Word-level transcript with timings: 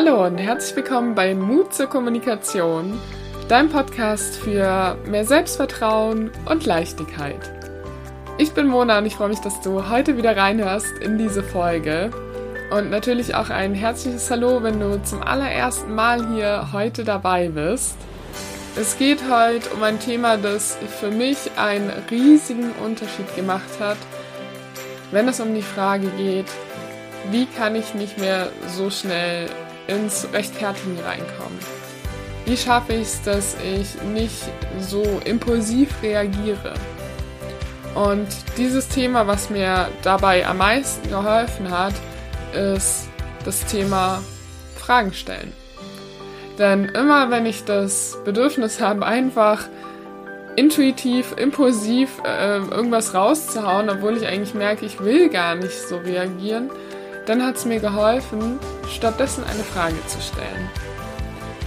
Hallo 0.00 0.24
und 0.24 0.38
herzlich 0.38 0.76
willkommen 0.76 1.16
bei 1.16 1.34
Mut 1.34 1.74
zur 1.74 1.88
Kommunikation, 1.88 3.00
deinem 3.48 3.68
Podcast 3.68 4.36
für 4.36 4.96
mehr 5.06 5.24
Selbstvertrauen 5.24 6.30
und 6.48 6.64
Leichtigkeit. 6.64 7.50
Ich 8.38 8.52
bin 8.52 8.68
Mona 8.68 8.98
und 8.98 9.06
ich 9.06 9.16
freue 9.16 9.30
mich, 9.30 9.40
dass 9.40 9.60
du 9.60 9.88
heute 9.88 10.16
wieder 10.16 10.36
reinhörst 10.36 10.98
in 11.00 11.18
diese 11.18 11.42
Folge. 11.42 12.12
Und 12.70 12.90
natürlich 12.90 13.34
auch 13.34 13.50
ein 13.50 13.74
herzliches 13.74 14.30
Hallo, 14.30 14.62
wenn 14.62 14.78
du 14.78 15.02
zum 15.02 15.20
allerersten 15.20 15.92
Mal 15.92 16.32
hier 16.32 16.68
heute 16.72 17.02
dabei 17.02 17.48
bist. 17.48 17.96
Es 18.76 18.98
geht 18.98 19.28
heute 19.28 19.68
um 19.70 19.82
ein 19.82 19.98
Thema, 19.98 20.36
das 20.36 20.78
für 21.00 21.10
mich 21.10 21.50
einen 21.56 21.90
riesigen 22.08 22.70
Unterschied 22.84 23.34
gemacht 23.34 23.80
hat, 23.80 23.98
wenn 25.10 25.26
es 25.26 25.40
um 25.40 25.56
die 25.56 25.62
Frage 25.62 26.06
geht, 26.16 26.46
wie 27.32 27.46
kann 27.46 27.74
ich 27.74 27.94
nicht 27.94 28.16
mehr 28.16 28.48
so 28.68 28.90
schnell 28.90 29.48
ins 29.88 30.28
Rechtfertigen 30.32 30.96
reinkommen? 31.00 31.58
Wie 32.46 32.56
schaffe 32.56 32.94
ich 32.94 33.02
es, 33.02 33.22
dass 33.22 33.56
ich 33.56 34.00
nicht 34.12 34.44
so 34.80 35.02
impulsiv 35.24 35.88
reagiere? 36.02 36.74
Und 37.94 38.28
dieses 38.56 38.88
Thema, 38.88 39.26
was 39.26 39.50
mir 39.50 39.88
dabei 40.02 40.46
am 40.46 40.58
meisten 40.58 41.10
geholfen 41.10 41.70
hat, 41.70 41.94
ist 42.54 43.08
das 43.44 43.66
Thema 43.66 44.22
Fragen 44.76 45.12
stellen. 45.12 45.52
Denn 46.58 46.86
immer 46.86 47.30
wenn 47.30 47.46
ich 47.46 47.64
das 47.64 48.18
Bedürfnis 48.24 48.80
habe, 48.80 49.04
einfach 49.04 49.68
intuitiv, 50.56 51.34
impulsiv 51.36 52.10
äh, 52.24 52.56
irgendwas 52.56 53.14
rauszuhauen, 53.14 53.88
obwohl 53.90 54.16
ich 54.16 54.26
eigentlich 54.26 54.54
merke, 54.54 54.86
ich 54.86 54.98
will 55.00 55.28
gar 55.28 55.54
nicht 55.54 55.88
so 55.88 55.98
reagieren, 55.98 56.70
dann 57.28 57.44
hat 57.44 57.56
es 57.56 57.66
mir 57.66 57.78
geholfen, 57.78 58.58
stattdessen 58.90 59.44
eine 59.44 59.62
Frage 59.62 59.96
zu 60.06 60.20
stellen. 60.20 60.70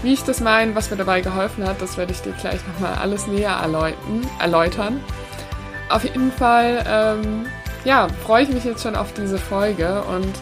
Wie 0.01 0.13
ich 0.13 0.23
das 0.23 0.39
meine, 0.39 0.73
was 0.73 0.89
mir 0.89 0.97
dabei 0.97 1.21
geholfen 1.21 1.67
hat, 1.67 1.81
das 1.81 1.97
werde 1.97 2.11
ich 2.11 2.21
dir 2.21 2.33
gleich 2.33 2.59
nochmal 2.67 2.95
alles 2.95 3.27
näher 3.27 3.55
erläutern. 4.39 4.99
Auf 5.89 6.03
jeden 6.03 6.31
Fall, 6.31 6.83
ähm, 6.87 7.45
ja, 7.85 8.07
freue 8.25 8.43
ich 8.43 8.49
mich 8.49 8.63
jetzt 8.63 8.81
schon 8.81 8.95
auf 8.95 9.13
diese 9.13 9.37
Folge 9.37 10.01
und 10.03 10.33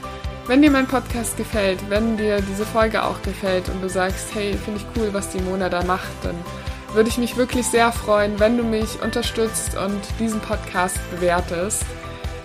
wenn 0.47 0.61
dir 0.61 0.71
mein 0.71 0.87
Podcast 0.87 1.35
gefällt, 1.35 1.79
wenn 1.89 2.15
dir 2.15 2.41
diese 2.41 2.65
Folge 2.65 3.03
auch 3.03 3.21
gefällt 3.21 3.67
und 3.67 3.81
du 3.81 3.89
sagst, 3.89 4.33
hey, 4.33 4.53
finde 4.53 4.79
ich 4.79 4.85
cool, 4.95 5.09
was 5.11 5.29
die 5.29 5.41
Mona 5.41 5.67
da 5.67 5.83
macht, 5.83 6.09
dann 6.23 6.35
würde 6.93 7.09
ich 7.09 7.17
mich 7.17 7.35
wirklich 7.35 7.67
sehr 7.67 7.91
freuen, 7.91 8.39
wenn 8.39 8.57
du 8.57 8.63
mich 8.63 9.01
unterstützt 9.03 9.77
und 9.77 9.99
diesen 10.17 10.39
Podcast 10.39 10.97
bewertest 11.11 11.85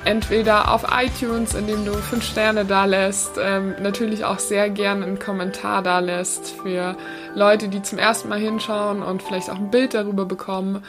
entweder 0.05 0.73
auf 0.73 0.85
iTunes, 0.91 1.55
indem 1.55 1.85
du 1.85 1.93
fünf 1.95 2.25
Sterne 2.25 2.65
da 2.65 2.85
lässt, 2.85 3.33
ähm, 3.41 3.75
natürlich 3.81 4.25
auch 4.25 4.39
sehr 4.39 4.71
gerne 4.71 5.05
einen 5.05 5.19
Kommentar 5.19 5.83
da 5.83 5.99
lässt 5.99 6.51
für 6.63 6.97
Leute, 7.35 7.69
die 7.69 7.83
zum 7.83 7.99
ersten 7.99 8.29
Mal 8.29 8.39
hinschauen 8.39 9.03
und 9.03 9.23
vielleicht 9.23 9.51
auch 9.51 9.59
ein 9.59 9.71
Bild 9.71 9.95
darüber 9.95 10.27
bekommen 10.27 10.85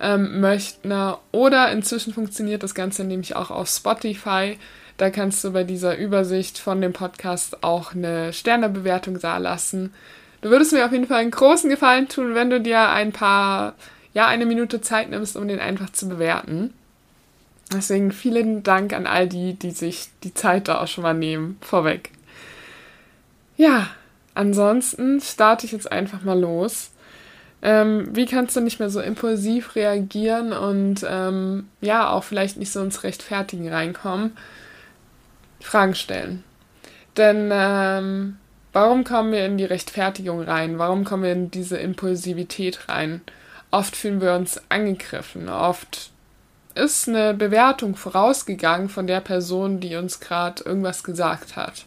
ähm, 0.00 0.40
möchten. 0.40 0.92
Oder 1.32 1.70
inzwischen 1.70 2.14
funktioniert 2.14 2.62
das 2.62 2.74
Ganze 2.74 3.04
nämlich 3.04 3.36
auch 3.36 3.50
auf 3.50 3.68
Spotify. 3.68 4.58
Da 4.96 5.10
kannst 5.10 5.44
du 5.44 5.52
bei 5.52 5.64
dieser 5.64 5.96
Übersicht 5.96 6.58
von 6.58 6.80
dem 6.80 6.94
Podcast 6.94 7.62
auch 7.62 7.94
eine 7.94 8.32
Sternebewertung 8.32 9.20
da 9.20 9.36
lassen. 9.36 9.92
Du 10.40 10.50
würdest 10.50 10.72
mir 10.72 10.86
auf 10.86 10.92
jeden 10.92 11.06
Fall 11.06 11.20
einen 11.20 11.30
großen 11.30 11.68
Gefallen 11.68 12.08
tun, 12.08 12.34
wenn 12.34 12.50
du 12.50 12.60
dir 12.60 12.88
ein 12.88 13.12
paar, 13.12 13.74
ja, 14.14 14.26
eine 14.26 14.46
Minute 14.46 14.80
Zeit 14.80 15.10
nimmst, 15.10 15.36
um 15.36 15.48
den 15.48 15.60
einfach 15.60 15.90
zu 15.90 16.08
bewerten. 16.08 16.72
Deswegen 17.72 18.12
vielen 18.12 18.62
Dank 18.62 18.92
an 18.92 19.06
all 19.06 19.28
die, 19.28 19.54
die 19.54 19.72
sich 19.72 20.08
die 20.22 20.34
Zeit 20.34 20.68
da 20.68 20.80
auch 20.80 20.86
schon 20.86 21.02
mal 21.02 21.14
nehmen, 21.14 21.58
vorweg. 21.60 22.10
Ja, 23.56 23.88
ansonsten 24.34 25.20
starte 25.20 25.66
ich 25.66 25.72
jetzt 25.72 25.90
einfach 25.90 26.22
mal 26.22 26.38
los. 26.38 26.90
Ähm, 27.62 28.14
wie 28.14 28.26
kannst 28.26 28.54
du 28.54 28.60
nicht 28.60 28.78
mehr 28.78 28.90
so 28.90 29.00
impulsiv 29.00 29.74
reagieren 29.74 30.52
und 30.52 31.04
ähm, 31.08 31.68
ja, 31.80 32.10
auch 32.10 32.22
vielleicht 32.22 32.58
nicht 32.58 32.70
so 32.70 32.80
ins 32.80 33.02
Rechtfertigen 33.02 33.68
reinkommen? 33.68 34.36
Fragen 35.60 35.94
stellen. 35.94 36.44
Denn 37.16 37.50
ähm, 37.52 38.36
warum 38.72 39.04
kommen 39.04 39.32
wir 39.32 39.46
in 39.46 39.58
die 39.58 39.64
Rechtfertigung 39.64 40.42
rein? 40.42 40.78
Warum 40.78 41.04
kommen 41.04 41.24
wir 41.24 41.32
in 41.32 41.50
diese 41.50 41.78
Impulsivität 41.78 42.88
rein? 42.88 43.22
Oft 43.70 43.96
fühlen 43.96 44.20
wir 44.20 44.34
uns 44.34 44.60
angegriffen, 44.68 45.48
oft 45.48 46.12
ist 46.76 47.08
eine 47.08 47.34
Bewertung 47.34 47.96
vorausgegangen 47.96 48.88
von 48.88 49.06
der 49.06 49.20
Person, 49.20 49.80
die 49.80 49.96
uns 49.96 50.20
gerade 50.20 50.62
irgendwas 50.64 51.02
gesagt 51.02 51.56
hat. 51.56 51.86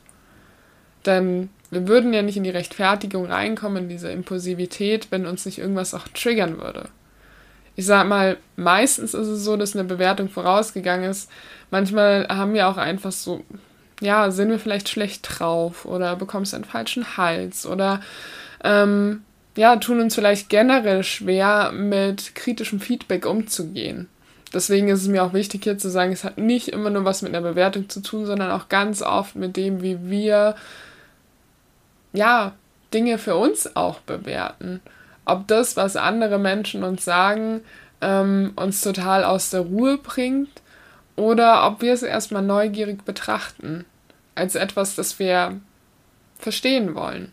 Denn 1.06 1.50
wir 1.70 1.88
würden 1.88 2.14
ja 2.14 2.22
nicht 2.22 2.38
in 2.38 2.44
die 2.44 2.50
Rechtfertigung 2.50 3.28
reinkommen, 3.28 3.84
in 3.84 3.90
diese 3.90 4.12
Impulsivität, 4.12 5.12
wenn 5.12 5.28
uns 5.28 5.46
nicht 5.46 5.60
irgendwas 5.60 5.94
auch 5.94 6.08
triggern 6.10 6.60
würde. 6.60 6.90
Ich 7.76 7.86
sag 7.86 8.08
mal, 8.08 8.38
meistens 8.56 9.14
ist 9.14 9.28
es 9.28 9.44
so, 9.44 9.56
dass 9.56 9.76
eine 9.76 9.86
Bewertung 9.86 10.28
vorausgegangen 10.28 11.10
ist. 11.10 11.30
Manchmal 11.72 12.28
haben 12.28 12.54
wir 12.54 12.68
auch 12.68 12.78
einfach 12.78 13.12
so, 13.12 13.44
ja, 14.02 14.32
sind 14.32 14.50
wir 14.50 14.60
vielleicht 14.60 14.90
schlecht 14.90 15.28
drauf 15.30 15.86
oder 15.86 16.16
bekommst 16.16 16.54
einen 16.54 16.66
falschen 16.66 17.16
Hals 17.16 17.66
oder 17.66 18.02
ähm, 18.64 19.24
ja, 19.56 19.76
tun 19.78 20.02
uns 20.02 20.16
vielleicht 20.16 20.50
generell 20.50 21.04
schwer, 21.04 21.72
mit 21.72 22.34
kritischem 22.36 22.80
Feedback 22.80 23.26
umzugehen 23.26 24.10
deswegen 24.54 24.88
ist 24.90 25.02
es 25.02 25.08
mir 25.08 25.24
auch 25.24 25.34
wichtig 25.34 25.64
hier 25.64 25.78
zu 25.78 25.90
sagen, 25.90 26.12
es 26.12 26.24
hat 26.24 26.38
nicht 26.38 26.70
immer 26.70 26.90
nur 26.90 27.06
was 27.06 27.22
mit 27.22 27.34
einer 27.34 27.48
Bewertung 27.48 27.90
zu 27.90 28.02
tun, 28.02 28.26
sondern 28.26 28.52
auch 28.52 28.70
ganz 28.70 29.02
oft 29.02 29.36
mit 29.36 29.58
dem, 29.58 29.82
wie 29.82 30.10
wir 30.10 30.56
ja 32.14 32.54
Dinge 32.94 33.18
für 33.18 33.36
uns 33.36 33.76
auch 33.76 34.00
bewerten. 34.00 34.82
Ob 35.26 35.48
das, 35.48 35.78
was 35.78 35.96
andere 35.96 36.40
Menschen 36.40 36.84
uns 36.84 37.06
sagen, 37.06 37.62
ähm, 38.02 38.54
uns 38.56 38.82
total 38.82 39.24
aus 39.24 39.50
der 39.50 39.62
Ruhe 39.62 39.98
bringt 39.98 40.62
oder 41.16 41.68
ob 41.68 41.82
wir 41.82 41.94
es 41.94 42.04
erstmal 42.04 42.42
neugierig 42.42 43.04
betrachten 43.06 43.86
als 44.36 44.56
etwas, 44.56 44.96
das 44.96 45.20
wir 45.20 45.60
verstehen 46.40 46.96
wollen. 46.96 47.32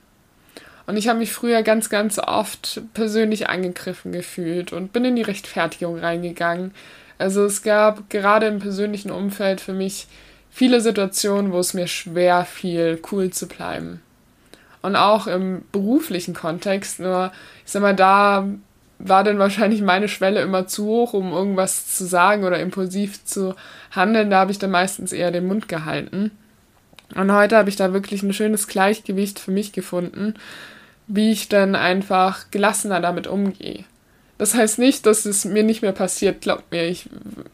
Und 0.87 0.97
ich 0.97 1.09
habe 1.09 1.19
mich 1.19 1.33
früher 1.33 1.63
ganz, 1.63 1.89
ganz 1.89 2.19
oft 2.19 2.81
persönlich 2.95 3.49
angegriffen 3.49 4.13
gefühlt 4.13 4.73
und 4.73 4.93
bin 4.93 5.05
in 5.05 5.17
die 5.17 5.23
Rechtfertigung 5.23 5.99
reingegangen, 5.99 6.73
also 7.19 7.45
es 7.45 7.63
gab 7.63 8.11
gerade 8.11 8.47
im 8.47 8.59
persönlichen 8.59 9.11
Umfeld 9.11 9.61
für 9.61 9.73
mich 9.73 10.07
viele 10.51 10.81
Situationen, 10.81 11.53
wo 11.53 11.59
es 11.59 11.75
mir 11.75 11.87
schwer 11.87 12.45
fiel, 12.45 13.01
cool 13.11 13.31
zu 13.31 13.47
bleiben. 13.47 14.01
Und 14.83 14.97
auch 14.97 15.27
im 15.27 15.63
beruflichen 15.73 16.35
Kontext, 16.35 17.01
nur 17.01 17.33
ich 17.65 17.73
sag 17.73 17.83
mal, 17.83 17.97
da 17.97 18.47
war 18.99 19.25
dann 19.25 19.39
wahrscheinlich 19.39 19.83
meine 19.83 20.09
Schwelle 20.09 20.41
immer 20.41 20.67
zu 20.67 20.87
hoch, 20.87 21.13
um 21.13 21.33
irgendwas 21.33 21.95
zu 21.97 22.07
sagen 22.07 22.45
oder 22.45 22.61
impulsiv 22.61 23.25
zu 23.25 23.55
handeln. 23.91 24.31
Da 24.31 24.39
habe 24.41 24.53
ich 24.53 24.59
dann 24.59 24.71
meistens 24.71 25.13
eher 25.13 25.31
den 25.31 25.47
Mund 25.47 25.69
gehalten. 25.69 26.31
Und 27.15 27.33
heute 27.33 27.57
habe 27.57 27.69
ich 27.69 27.77
da 27.77 27.93
wirklich 27.93 28.23
ein 28.23 28.33
schönes 28.33 28.67
Gleichgewicht 28.67 29.39
für 29.39 29.51
mich 29.51 29.73
gefunden, 29.73 30.35
wie 31.07 31.31
ich 31.31 31.49
dann 31.49 31.75
einfach 31.75 32.51
gelassener 32.51 33.01
damit 33.01 33.27
umgehe. 33.27 33.85
Das 34.39 34.55
heißt 34.55 34.79
nicht, 34.79 35.07
dass 35.07 35.25
es 35.25 35.47
mir 35.47 35.63
nicht 35.63 35.81
mehr 35.81 35.93
passiert, 35.93 36.43
glaubt 36.43 36.71
mir. 36.71 36.85
Ich 36.85 37.09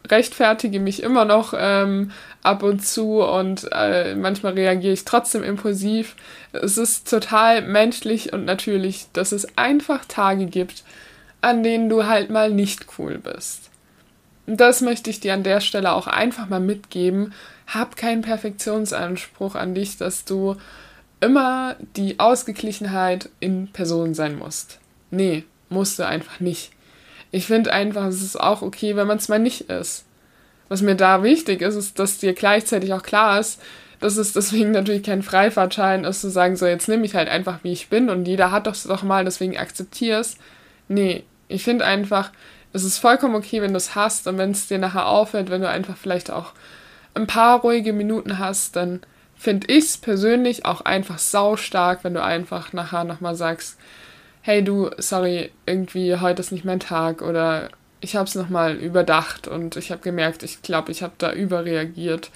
rechtfertige 0.09 0.81
mich 0.81 1.01
immer 1.01 1.23
noch 1.23 1.53
ähm, 1.57 2.11
ab 2.41 2.61
und 2.61 2.85
zu 2.85 3.23
und 3.23 3.69
äh, 3.71 4.15
manchmal 4.15 4.53
reagiere 4.53 4.93
ich 4.93 5.05
trotzdem 5.05 5.43
impulsiv. 5.43 6.15
Es 6.51 6.77
ist 6.77 7.09
total 7.09 7.61
menschlich 7.61 8.33
und 8.33 8.43
natürlich, 8.43 9.07
dass 9.13 9.31
es 9.31 9.57
einfach 9.57 10.03
Tage 10.05 10.45
gibt, 10.45 10.83
an 11.39 11.63
denen 11.63 11.87
du 11.87 12.05
halt 12.05 12.29
mal 12.29 12.51
nicht 12.51 12.85
cool 12.97 13.17
bist. 13.17 13.69
Und 14.45 14.59
das 14.59 14.81
möchte 14.81 15.09
ich 15.09 15.21
dir 15.21 15.33
an 15.33 15.43
der 15.43 15.61
Stelle 15.61 15.93
auch 15.93 16.07
einfach 16.07 16.49
mal 16.49 16.59
mitgeben. 16.59 17.33
Hab 17.65 17.95
keinen 17.95 18.23
Perfektionsanspruch 18.23 19.55
an 19.55 19.73
dich, 19.73 19.95
dass 19.97 20.25
du 20.25 20.57
immer 21.21 21.77
die 21.95 22.19
Ausgeglichenheit 22.19 23.29
in 23.39 23.69
Person 23.71 24.13
sein 24.13 24.37
musst. 24.37 24.79
Nee, 25.11 25.45
musst 25.69 25.97
du 25.97 26.05
einfach 26.05 26.41
nicht. 26.41 26.72
Ich 27.33 27.47
finde 27.47 27.73
einfach, 27.73 28.05
es 28.05 28.21
ist 28.21 28.39
auch 28.39 28.61
okay, 28.61 28.95
wenn 28.95 29.07
man 29.07 29.17
es 29.17 29.27
mal 29.27 29.39
nicht 29.39 29.61
ist. 29.61 30.05
Was 30.69 30.83
mir 30.83 30.93
da 30.95 31.23
wichtig 31.23 31.63
ist, 31.63 31.73
ist, 31.73 31.97
dass 31.97 32.19
dir 32.19 32.33
gleichzeitig 32.33 32.93
auch 32.93 33.01
klar 33.01 33.39
ist, 33.39 33.59
dass 33.99 34.17
es 34.17 34.33
deswegen 34.33 34.69
natürlich 34.69 35.01
kein 35.01 35.23
Freifahrtschein 35.23 36.03
ist, 36.03 36.21
zu 36.21 36.29
sagen, 36.29 36.55
so 36.55 36.67
jetzt 36.67 36.87
nehme 36.87 37.05
ich 37.07 37.15
halt 37.15 37.29
einfach, 37.29 37.63
wie 37.63 37.71
ich 37.71 37.89
bin 37.89 38.11
und 38.11 38.27
jeder 38.27 38.51
hat 38.51 38.67
doch 38.67 38.75
doch 38.75 39.01
mal, 39.01 39.25
deswegen 39.25 39.57
akzeptier's. 39.57 40.37
Nee, 40.87 41.23
ich 41.47 41.63
finde 41.63 41.85
einfach, 41.85 42.31
es 42.71 42.83
ist 42.83 42.99
vollkommen 42.99 43.33
okay, 43.33 43.63
wenn 43.63 43.73
du 43.73 43.77
es 43.77 43.95
hast 43.95 44.27
und 44.27 44.37
wenn 44.37 44.51
es 44.51 44.67
dir 44.67 44.77
nachher 44.77 45.07
auffällt, 45.07 45.49
wenn 45.49 45.61
du 45.61 45.69
einfach 45.69 45.97
vielleicht 45.97 46.29
auch 46.29 46.53
ein 47.15 47.25
paar 47.25 47.61
ruhige 47.61 47.93
Minuten 47.93 48.37
hast, 48.37 48.75
dann 48.75 49.01
finde 49.35 49.73
ich 49.73 49.85
es 49.85 49.97
persönlich 49.97 50.65
auch 50.65 50.81
einfach 50.81 51.17
saustark, 51.17 52.03
wenn 52.03 52.13
du 52.13 52.21
einfach 52.21 52.73
nachher 52.73 53.05
nochmal 53.05 53.33
sagst, 53.33 53.79
hey 54.45 54.61
du, 54.61 54.89
sorry, 54.97 55.51
irgendwie 55.65 56.17
heute 56.17 56.41
ist 56.41 56.51
nicht 56.51 56.65
mein 56.65 56.81
Tag 56.81 57.21
oder 57.21 57.69
ich 58.01 58.17
habe 58.17 58.27
es 58.27 58.35
nochmal 58.35 58.75
überdacht 58.75 59.47
und 59.47 59.77
ich 59.77 59.89
habe 59.89 60.01
gemerkt, 60.01 60.43
ich 60.43 60.61
glaube, 60.61 60.91
ich 60.91 61.01
habe 61.01 61.13
da 61.17 61.31
überreagiert. 61.31 62.29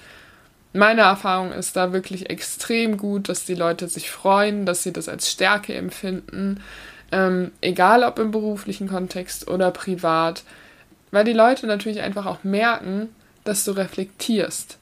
meine 0.72 1.02
Erfahrung 1.02 1.52
ist 1.52 1.76
da 1.76 1.92
wirklich 1.92 2.30
extrem 2.30 2.96
gut, 2.96 3.28
dass 3.28 3.44
die 3.44 3.54
Leute 3.54 3.88
sich 3.88 4.10
freuen, 4.10 4.64
dass 4.64 4.82
sie 4.82 4.92
das 4.92 5.06
als 5.06 5.30
Stärke 5.30 5.74
empfinden, 5.74 6.62
ähm, 7.12 7.52
egal 7.60 8.02
ob 8.02 8.18
im 8.18 8.30
beruflichen 8.30 8.88
Kontext 8.88 9.46
oder 9.46 9.70
privat, 9.70 10.44
weil 11.10 11.24
die 11.24 11.34
Leute 11.34 11.66
natürlich 11.66 12.00
einfach 12.00 12.24
auch 12.24 12.42
merken, 12.42 13.10
dass 13.44 13.66
du 13.66 13.72
reflektierst, 13.72 14.78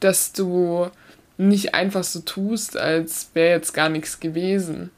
dass 0.00 0.34
du 0.34 0.90
nicht 1.38 1.74
einfach 1.74 2.04
so 2.04 2.20
tust, 2.20 2.76
als 2.76 3.30
wäre 3.32 3.56
jetzt 3.56 3.72
gar 3.72 3.88
nichts 3.88 4.20
gewesen 4.20 4.90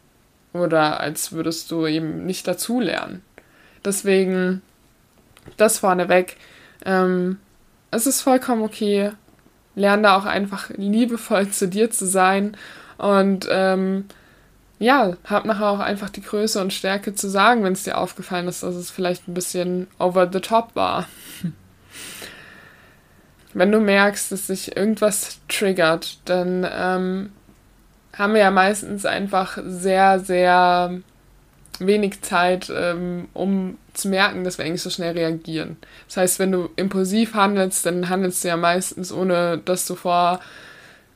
oder 0.52 1.00
als 1.00 1.32
würdest 1.32 1.70
du 1.70 1.86
eben 1.86 2.26
nicht 2.26 2.46
dazulernen. 2.46 3.22
Deswegen, 3.84 4.62
das 5.56 5.78
vorneweg, 5.78 6.36
ähm, 6.84 7.38
es 7.90 8.06
ist 8.06 8.22
vollkommen 8.22 8.62
okay, 8.62 9.12
lerne 9.74 10.02
da 10.02 10.16
auch 10.16 10.26
einfach 10.26 10.70
liebevoll 10.70 11.48
zu 11.50 11.68
dir 11.68 11.90
zu 11.90 12.06
sein 12.06 12.56
und 12.98 13.48
ähm, 13.50 14.04
ja, 14.78 15.14
hab 15.24 15.44
nachher 15.44 15.68
auch 15.68 15.78
einfach 15.78 16.08
die 16.08 16.22
Größe 16.22 16.60
und 16.60 16.72
Stärke 16.72 17.14
zu 17.14 17.28
sagen, 17.28 17.62
wenn 17.64 17.74
es 17.74 17.82
dir 17.82 17.98
aufgefallen 17.98 18.48
ist, 18.48 18.62
dass 18.62 18.74
es 18.74 18.90
vielleicht 18.90 19.28
ein 19.28 19.34
bisschen 19.34 19.88
over 19.98 20.28
the 20.32 20.40
top 20.40 20.74
war. 20.74 21.06
wenn 23.52 23.70
du 23.70 23.80
merkst, 23.80 24.32
dass 24.32 24.46
sich 24.46 24.76
irgendwas 24.76 25.40
triggert, 25.48 26.18
dann 26.24 26.66
ähm, 26.70 27.32
haben 28.16 28.34
wir 28.34 28.40
ja 28.40 28.50
meistens 28.50 29.06
einfach 29.06 29.58
sehr, 29.64 30.20
sehr 30.20 31.00
wenig 31.78 32.20
Zeit, 32.22 32.70
ähm, 32.74 33.28
um 33.32 33.78
zu 33.94 34.08
merken, 34.08 34.44
dass 34.44 34.58
wir 34.58 34.64
eigentlich 34.64 34.82
so 34.82 34.90
schnell 34.90 35.12
reagieren. 35.12 35.76
Das 36.08 36.18
heißt, 36.18 36.38
wenn 36.38 36.52
du 36.52 36.70
impulsiv 36.76 37.34
handelst, 37.34 37.86
dann 37.86 38.08
handelst 38.08 38.44
du 38.44 38.48
ja 38.48 38.56
meistens, 38.56 39.12
ohne 39.12 39.58
dass 39.58 39.86
du 39.86 39.94
vor 39.94 40.40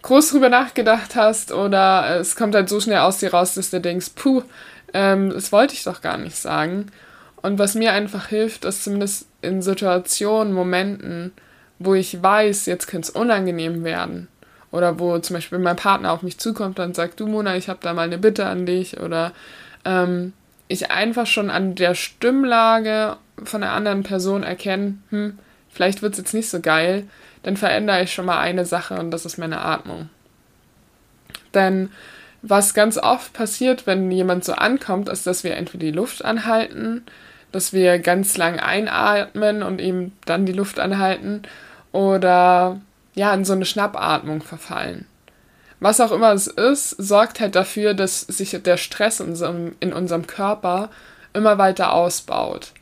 groß 0.02 0.30
drüber 0.30 0.48
nachgedacht 0.48 1.16
hast 1.16 1.52
oder 1.52 2.18
es 2.20 2.36
kommt 2.36 2.54
halt 2.54 2.68
so 2.68 2.80
schnell 2.80 2.98
aus 2.98 3.18
dir 3.18 3.32
raus, 3.32 3.54
dass 3.54 3.70
du 3.70 3.80
denkst, 3.80 4.10
puh, 4.14 4.42
ähm, 4.92 5.30
das 5.30 5.50
wollte 5.52 5.74
ich 5.74 5.84
doch 5.84 6.02
gar 6.02 6.18
nicht 6.18 6.36
sagen. 6.36 6.86
Und 7.42 7.58
was 7.58 7.74
mir 7.74 7.92
einfach 7.92 8.28
hilft, 8.28 8.64
ist 8.64 8.84
zumindest 8.84 9.26
in 9.42 9.62
Situationen, 9.62 10.52
Momenten, 10.52 11.32
wo 11.78 11.94
ich 11.94 12.22
weiß, 12.22 12.66
jetzt 12.66 12.86
könnte 12.86 13.08
es 13.08 13.14
unangenehm 13.14 13.84
werden. 13.84 14.28
Oder 14.74 14.98
wo 14.98 15.16
zum 15.20 15.34
Beispiel 15.34 15.60
mein 15.60 15.76
Partner 15.76 16.10
auf 16.10 16.22
mich 16.22 16.38
zukommt 16.38 16.80
und 16.80 16.96
sagt, 16.96 17.20
du 17.20 17.28
Mona, 17.28 17.56
ich 17.56 17.68
habe 17.68 17.78
da 17.80 17.94
mal 17.94 18.02
eine 18.02 18.18
Bitte 18.18 18.46
an 18.46 18.66
dich. 18.66 18.98
Oder 18.98 19.30
ähm, 19.84 20.32
ich 20.66 20.90
einfach 20.90 21.28
schon 21.28 21.48
an 21.48 21.76
der 21.76 21.94
Stimmlage 21.94 23.16
von 23.44 23.62
einer 23.62 23.72
anderen 23.72 24.02
Person 24.02 24.42
erkenne, 24.42 24.98
hm, 25.10 25.38
vielleicht 25.68 26.02
wird 26.02 26.14
es 26.14 26.18
jetzt 26.18 26.34
nicht 26.34 26.50
so 26.50 26.58
geil, 26.58 27.04
dann 27.44 27.56
verändere 27.56 28.02
ich 28.02 28.12
schon 28.12 28.26
mal 28.26 28.40
eine 28.40 28.66
Sache 28.66 28.98
und 28.98 29.12
das 29.12 29.24
ist 29.24 29.38
meine 29.38 29.60
Atmung. 29.60 30.08
Denn 31.54 31.90
was 32.42 32.74
ganz 32.74 32.98
oft 32.98 33.32
passiert, 33.32 33.86
wenn 33.86 34.10
jemand 34.10 34.44
so 34.44 34.54
ankommt, 34.54 35.08
ist, 35.08 35.24
dass 35.24 35.44
wir 35.44 35.56
entweder 35.56 35.84
die 35.86 35.92
Luft 35.92 36.24
anhalten, 36.24 37.04
dass 37.52 37.72
wir 37.72 38.00
ganz 38.00 38.36
lang 38.36 38.58
einatmen 38.58 39.62
und 39.62 39.80
eben 39.80 40.10
dann 40.24 40.46
die 40.46 40.52
Luft 40.52 40.80
anhalten 40.80 41.42
oder 41.92 42.80
ja, 43.14 43.32
in 43.32 43.44
so 43.44 43.52
eine 43.52 43.64
Schnappatmung 43.64 44.42
verfallen 44.42 45.06
was 45.84 46.00
auch 46.00 46.12
immer 46.12 46.32
es 46.32 46.46
ist, 46.46 46.90
sorgt 46.90 47.40
halt 47.40 47.54
dafür, 47.54 47.92
dass 47.92 48.22
sich 48.22 48.58
der 48.64 48.78
Stress 48.78 49.20
in 49.20 49.28
unserem, 49.92 50.26
Körper 50.26 50.88
immer 51.34 51.58
weiter 51.58 51.92
ausbaut, 51.92 52.72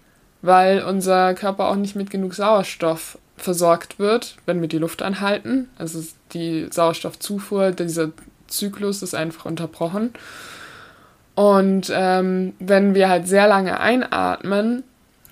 weil 0.41 0.85
unser 0.85 1.35
Körper 1.35 1.69
auch 1.69 1.75
nicht 1.75 1.97
mit 1.97 2.11
genug 2.11 2.35
Sauerstoff 2.35 3.19
versorgt 3.37 3.99
wird, 3.99 4.37
wenn 4.47 4.61
wir 4.61 4.69
die 4.69 4.79
Luft 4.79 5.03
anhalten. 5.03 5.69
Also 5.79 6.01
die 6.33 6.69
Sauerstoffzufuhr, 6.71 7.73
dieser 7.73 8.13
Zyklus 8.47 9.03
ist 9.03 9.17
einfach 9.17 9.47
unterbrochen. 9.47 10.13
Und 11.35 11.91
ähm, 11.93 12.55
wenn 12.61 12.95
wir 12.95 13.09
halt 13.09 13.27
sehr 13.27 13.49
lange 13.49 13.81
einatmen, 13.81 14.85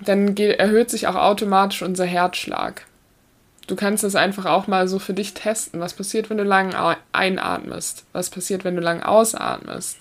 dann 0.03 0.35
erhöht 0.35 0.89
sich 0.89 1.07
auch 1.07 1.15
automatisch 1.15 1.83
unser 1.83 2.05
Herzschlag. 2.05 2.85
Du 3.67 3.75
kannst 3.75 4.03
es 4.03 4.15
einfach 4.15 4.45
auch 4.45 4.67
mal 4.67 4.87
so 4.87 4.99
für 4.99 5.13
dich 5.13 5.33
testen. 5.33 5.79
Was 5.79 5.93
passiert, 5.93 6.29
wenn 6.29 6.37
du 6.37 6.43
lang 6.43 6.73
einatmest? 7.11 8.05
Was 8.11 8.29
passiert, 8.29 8.63
wenn 8.63 8.75
du 8.75 8.81
lang 8.81 9.01
ausatmest? 9.01 9.97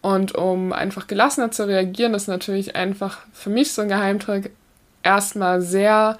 Und 0.00 0.34
um 0.34 0.72
einfach 0.72 1.06
gelassener 1.06 1.50
zu 1.50 1.66
reagieren, 1.66 2.14
ist 2.14 2.28
natürlich 2.28 2.76
einfach 2.76 3.20
für 3.32 3.50
mich 3.50 3.72
so 3.72 3.82
ein 3.82 3.88
Geheimtrick, 3.88 4.50
erstmal 5.02 5.62
sehr 5.62 6.18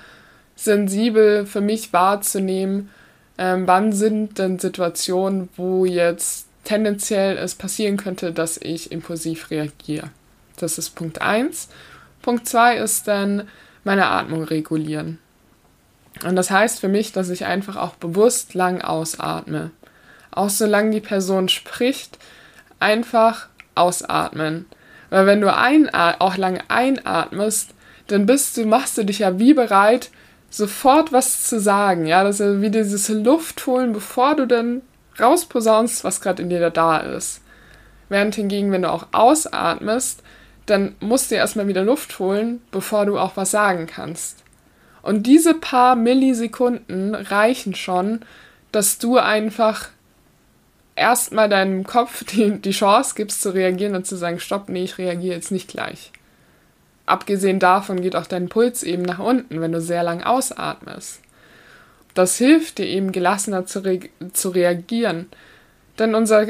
sensibel 0.57 1.47
für 1.47 1.61
mich 1.61 1.93
wahrzunehmen, 1.93 2.91
ähm, 3.37 3.67
wann 3.67 3.93
sind 3.93 4.39
denn 4.39 4.59
Situationen, 4.59 5.49
wo 5.57 5.85
jetzt 5.85 6.47
tendenziell 6.65 7.37
es 7.37 7.55
passieren 7.55 7.97
könnte, 7.97 8.33
dass 8.33 8.57
ich 8.57 8.93
impulsiv 8.93 9.51
reagiere. 9.51 10.11
Das 10.57 10.79
ist 10.79 10.91
Punkt 10.91 11.21
1. 11.21 11.69
Punkt 12.23 12.49
2 12.49 12.79
ist 12.79 13.09
dann 13.09 13.49
meine 13.83 14.07
Atmung 14.07 14.45
regulieren. 14.45 15.19
Und 16.23 16.37
das 16.37 16.51
heißt 16.51 16.81
für 16.81 16.89
mich, 16.89 17.13
dass 17.13 17.29
ich 17.29 17.45
einfach 17.45 17.77
auch 17.77 17.95
bewusst 17.97 18.55
lang 18.55 18.83
ausatme. 18.83 19.71
Auch 20.31 20.49
solange 20.49 20.91
die 20.91 21.01
Person 21.01 21.49
spricht, 21.49 22.19
einfach 22.79 23.49
ausatmen. 23.75 24.67
Weil 25.11 25.27
wenn 25.27 25.41
du 25.41 25.53
auch 25.53 26.37
lang 26.37 26.63
einatmest, 26.69 27.71
dann 28.07 28.27
bist 28.27 28.57
du, 28.57 28.65
machst 28.65 28.97
du 28.99 29.05
dich 29.05 29.21
ja 29.21 29.39
wie 29.39 29.55
bereit, 29.55 30.11
sofort 30.51 31.13
was 31.13 31.45
zu 31.49 31.59
sagen. 31.59 32.07
Ja, 32.07 32.23
das 32.23 32.41
ist 32.41 32.47
ja 32.47 32.61
wie 32.61 32.71
dieses 32.71 33.09
Luft 33.09 33.67
holen, 33.67 33.93
bevor 33.93 34.37
du 34.37 34.47
dann 34.47 34.83
rausposaunst, 35.19 36.05
was 36.05 36.21
gerade 36.21 36.43
in 36.43 36.49
dir 36.51 36.71
da 36.71 36.99
ist. 36.99 37.41
Während 38.09 38.35
hingegen, 38.35 38.71
wenn 38.71 38.83
du 38.83 38.91
auch 38.91 39.09
ausatmest, 39.13 40.23
dann 40.67 40.95
musst 41.01 41.31
du 41.31 41.35
erstmal 41.35 41.67
wieder 41.67 41.83
Luft 41.83 42.19
holen, 42.19 42.63
bevor 42.71 43.07
du 43.07 43.19
auch 43.19 43.37
was 43.37 43.51
sagen 43.51 43.87
kannst. 43.87 44.44
Und 45.05 45.27
diese 45.27 45.53
paar 45.53 45.97
Millisekunden 45.97 47.15
reichen 47.15 47.75
schon, 47.75 48.21
dass 48.73 48.97
du 48.97 49.19
einfach 49.19 49.91
erstmal 50.97 51.51
deinem 51.51 51.85
Kopf 51.85 52.25
die, 52.33 52.59
die 52.59 52.71
Chance 52.71 53.13
gibst 53.15 53.43
zu 53.43 53.51
reagieren 53.51 53.97
und 53.97 54.07
zu 54.07 54.17
sagen, 54.17 54.41
stopp, 54.41 54.71
nee, 54.71 54.85
ich 54.85 54.97
reagiere 54.97 55.35
jetzt 55.35 55.53
nicht 55.53 55.69
gleich. 55.69 56.11
Abgesehen 57.05 57.59
davon 57.59 58.01
geht 58.01 58.17
auch 58.17 58.27
dein 58.27 58.49
Puls 58.49 58.83
eben 58.83 59.03
nach 59.03 59.19
unten, 59.19 59.61
wenn 59.61 59.73
du 59.73 59.81
sehr 59.83 60.03
lang 60.03 60.23
ausatmest. 60.23 61.21
Das 62.15 62.39
hilft 62.39 62.79
dir 62.79 62.87
eben 62.87 63.13
gelassener 63.13 63.67
zu, 63.67 63.81
re 63.85 64.01
zu 64.33 64.49
reagieren. 64.49 65.27
Denn 65.99 66.15
unser, 66.15 66.47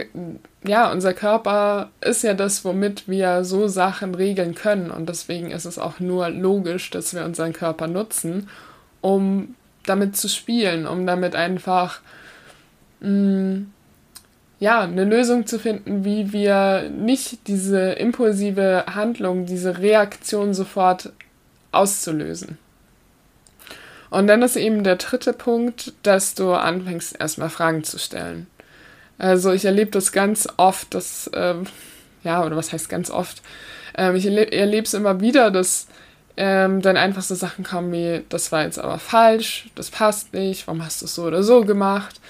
ja, 0.65 0.91
unser 0.91 1.13
Körper 1.13 1.91
ist 2.01 2.23
ja 2.23 2.35
das, 2.35 2.65
womit 2.65 3.09
wir 3.09 3.45
so 3.45 3.69
Sachen 3.69 4.15
regeln 4.15 4.55
können. 4.55 4.91
Und 4.91 5.09
deswegen 5.09 5.51
ist 5.51 5.67
es 5.67 5.79
auch 5.79 6.01
nur 6.01 6.31
logisch, 6.31 6.91
dass 6.91 7.15
wir 7.15 7.25
unseren 7.25 7.53
Körper 7.53 7.87
nutzen, 7.87 8.49
um 9.03 9.55
damit 9.85 10.17
zu 10.17 10.29
spielen, 10.29 10.87
um 10.87 11.07
damit 11.07 11.37
einfach 11.37 12.01
mh, 13.01 13.11
mm, 13.11 13.67
ja, 14.61 14.81
eine 14.81 15.05
Lösung 15.05 15.47
zu 15.47 15.59
finden, 15.59 16.07
wie 16.07 16.33
wir 16.33 16.89
nicht 16.89 17.49
diese 17.49 17.93
impulsive 17.93 18.85
Handlung, 18.95 19.45
diese 19.45 19.79
Reaktion 19.79 20.55
sofort 20.55 21.13
auszulösen. 21.71 22.57
Und 24.09 24.27
dann 24.27 24.43
ist 24.43 24.57
eben 24.57 24.85
der 24.85 24.97
dritte 24.97 25.33
Punkt, 25.33 25.93
dass 26.03 26.35
du 26.35 26.53
anfängst, 26.53 27.21
erstmal 27.21 27.51
Fragen 27.51 27.85
zu 27.85 27.99
stellen. 27.99 28.47
Also 29.19 29.53
ich 29.53 29.65
erlebe 29.65 29.91
das 29.91 30.13
ganz 30.13 30.49
oft, 30.57 30.95
dass, 30.95 31.31
ähm, 31.35 31.65
ja, 32.25 32.45
oder 32.45 32.57
was 32.57 32.73
heißt 32.73 32.89
ganz 32.89 33.11
oft? 33.11 33.43
Ähm, 33.97 34.17
ich 34.17 34.27
erlebe 34.27 34.87
es 34.87 34.95
immer 34.95 35.21
wieder, 35.21 35.51
dass 35.51 35.87
ähm, 36.37 36.83
dann 36.83 36.97
einfach 36.97 37.23
so 37.23 37.35
Sachen 37.35 37.65
kommen 37.65 37.93
wie, 37.93 38.25
das 38.29 38.51
war 38.51 38.65
jetzt 38.65 38.79
aber 38.79 38.99
falsch, 38.99 39.69
das 39.77 39.91
passt 39.91 40.33
nicht, 40.35 40.67
warum 40.67 40.85
hast 40.85 41.01
du 41.01 41.07
es 41.07 41.15
so 41.15 41.25
oder 41.25 41.43
so 41.43 41.63
gemacht? 41.63 42.21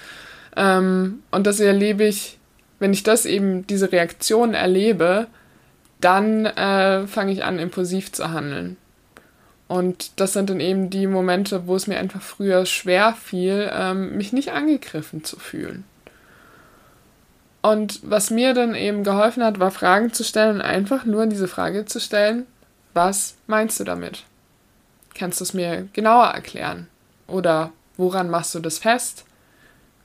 Ähm, 0.55 1.23
und 1.31 1.47
das 1.47 1.59
erlebe 1.59 2.05
ich, 2.05 2.37
wenn 2.79 2.93
ich 2.93 3.03
das 3.03 3.25
eben, 3.25 3.65
diese 3.67 3.91
Reaktion 3.91 4.53
erlebe, 4.53 5.27
dann 6.01 6.45
äh, 6.45 7.07
fange 7.07 7.31
ich 7.31 7.43
an, 7.43 7.57
impulsiv 7.57 8.11
zu 8.11 8.31
handeln. 8.31 8.77
Und 9.67 10.19
das 10.19 10.33
sind 10.33 10.51
dann 10.51 10.59
eben 10.59 10.91
die 10.91 11.07
Momente, 11.07 11.65
wo 11.65 11.75
es 11.75 11.87
mir 11.87 11.97
einfach 11.97 12.21
früher 12.21 12.67
schwer 12.67 13.13
fiel, 13.13 13.71
ähm, 13.73 14.15
mich 14.15 14.31
nicht 14.31 14.51
angegriffen 14.51 15.23
zu 15.23 15.39
fühlen. 15.39 15.83
Und 17.65 17.99
was 18.03 18.29
mir 18.29 18.53
dann 18.53 18.75
eben 18.75 19.03
geholfen 19.03 19.43
hat, 19.43 19.59
war 19.59 19.71
Fragen 19.71 20.13
zu 20.13 20.23
stellen 20.23 20.57
und 20.57 20.61
einfach 20.61 21.03
nur 21.03 21.25
diese 21.25 21.47
Frage 21.47 21.85
zu 21.85 21.99
stellen, 21.99 22.45
was 22.93 23.37
meinst 23.47 23.79
du 23.79 23.83
damit? 23.83 24.23
Kannst 25.15 25.39
du 25.39 25.45
es 25.45 25.55
mir 25.55 25.87
genauer 25.91 26.27
erklären? 26.27 26.87
Oder 27.25 27.71
woran 27.97 28.29
machst 28.29 28.53
du 28.53 28.59
das 28.59 28.77
fest? 28.77 29.25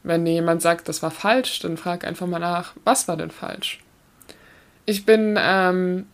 Wenn 0.03 0.25
dir 0.25 0.33
jemand 0.33 0.63
sagt, 0.63 0.89
das 0.89 1.03
war 1.03 1.11
falsch, 1.11 1.59
dann 1.59 1.77
frag 1.77 2.07
einfach 2.07 2.27
mal 2.27 2.39
nach, 2.39 2.73
was 2.85 3.09
war 3.09 3.19
denn 3.19 3.31
falsch? 3.31 3.81
Ich 4.87 5.05
bin 5.05 5.39
ähm, 5.39 6.07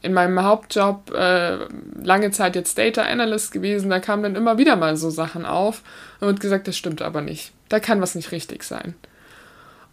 in 0.00 0.14
meinem 0.14 0.42
Hauptjob 0.42 1.12
äh, 1.12 1.58
lange 2.02 2.30
Zeit 2.30 2.56
jetzt 2.56 2.78
Data 2.78 3.02
Analyst 3.02 3.52
gewesen, 3.52 3.90
da 3.90 4.00
kamen 4.00 4.22
dann 4.22 4.34
immer 4.34 4.56
wieder 4.56 4.76
mal 4.76 4.96
so 4.96 5.10
Sachen 5.10 5.44
auf 5.44 5.82
und 6.20 6.28
wird 6.28 6.40
gesagt, 6.40 6.66
das 6.68 6.76
stimmt 6.78 7.02
aber 7.02 7.20
nicht. 7.20 7.52
Da 7.68 7.80
kann 7.80 8.00
was 8.00 8.14
nicht 8.14 8.32
richtig 8.32 8.62
sein. 8.64 8.94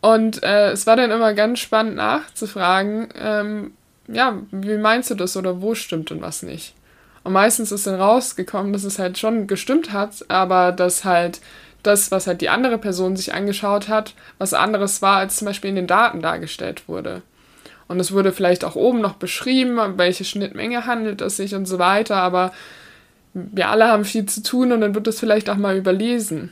Und 0.03 0.43
äh, 0.43 0.71
es 0.71 0.85
war 0.85 0.97
dann 0.97 1.11
immer 1.11 1.33
ganz 1.33 1.59
spannend 1.59 1.95
nachzufragen, 1.95 3.07
ähm, 3.17 3.71
ja, 4.09 4.37
wie 4.51 4.75
meinst 4.75 5.09
du 5.09 5.15
das 5.15 5.37
oder 5.37 5.61
wo 5.61 5.75
stimmt 5.75 6.11
und 6.11 6.21
was 6.21 6.43
nicht? 6.43 6.73
Und 7.23 7.31
meistens 7.31 7.71
ist 7.71 7.87
dann 7.87 8.01
rausgekommen, 8.01 8.73
dass 8.73 8.83
es 8.83 8.99
halt 8.99 9.17
schon 9.17 9.47
gestimmt 9.47 9.93
hat, 9.93 10.25
aber 10.27 10.73
dass 10.73 11.05
halt 11.05 11.39
das, 11.83 12.11
was 12.11 12.27
halt 12.27 12.41
die 12.41 12.49
andere 12.49 12.79
Person 12.79 13.15
sich 13.15 13.33
angeschaut 13.33 13.87
hat, 13.87 14.13
was 14.39 14.53
anderes 14.53 15.01
war, 15.01 15.19
als 15.19 15.37
zum 15.37 15.45
Beispiel 15.45 15.69
in 15.69 15.77
den 15.77 15.87
Daten 15.87 16.21
dargestellt 16.21 16.89
wurde. 16.89 17.21
Und 17.87 18.01
es 18.01 18.11
wurde 18.11 18.33
vielleicht 18.33 18.65
auch 18.65 18.75
oben 18.75 18.99
noch 18.99 19.13
beschrieben, 19.13 19.79
um 19.79 19.97
welche 19.97 20.25
Schnittmenge 20.25 20.85
handelt 20.85 21.21
es 21.21 21.37
sich 21.37 21.55
und 21.55 21.65
so 21.65 21.79
weiter, 21.79 22.17
aber 22.17 22.51
wir 23.33 23.69
alle 23.69 23.87
haben 23.87 24.03
viel 24.03 24.25
zu 24.25 24.43
tun 24.43 24.73
und 24.73 24.81
dann 24.81 24.95
wird 24.95 25.07
es 25.07 25.21
vielleicht 25.21 25.49
auch 25.49 25.55
mal 25.55 25.77
überlesen. 25.77 26.51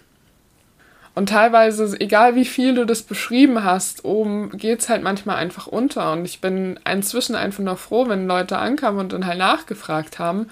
Und 1.13 1.29
teilweise, 1.29 1.99
egal 1.99 2.35
wie 2.35 2.45
viel 2.45 2.73
du 2.73 2.85
das 2.85 3.03
beschrieben 3.03 3.63
hast, 3.63 4.05
oben 4.05 4.49
geht 4.51 4.79
es 4.79 4.89
halt 4.89 5.03
manchmal 5.03 5.35
einfach 5.35 5.67
unter. 5.67 6.13
Und 6.13 6.23
ich 6.25 6.39
bin 6.39 6.79
inzwischen 6.89 7.35
einfach 7.35 7.63
nur 7.63 7.75
froh, 7.75 8.07
wenn 8.07 8.27
Leute 8.27 8.57
ankamen 8.57 8.99
und 8.99 9.13
dann 9.13 9.25
halt 9.25 9.37
nachgefragt 9.37 10.19
haben, 10.19 10.47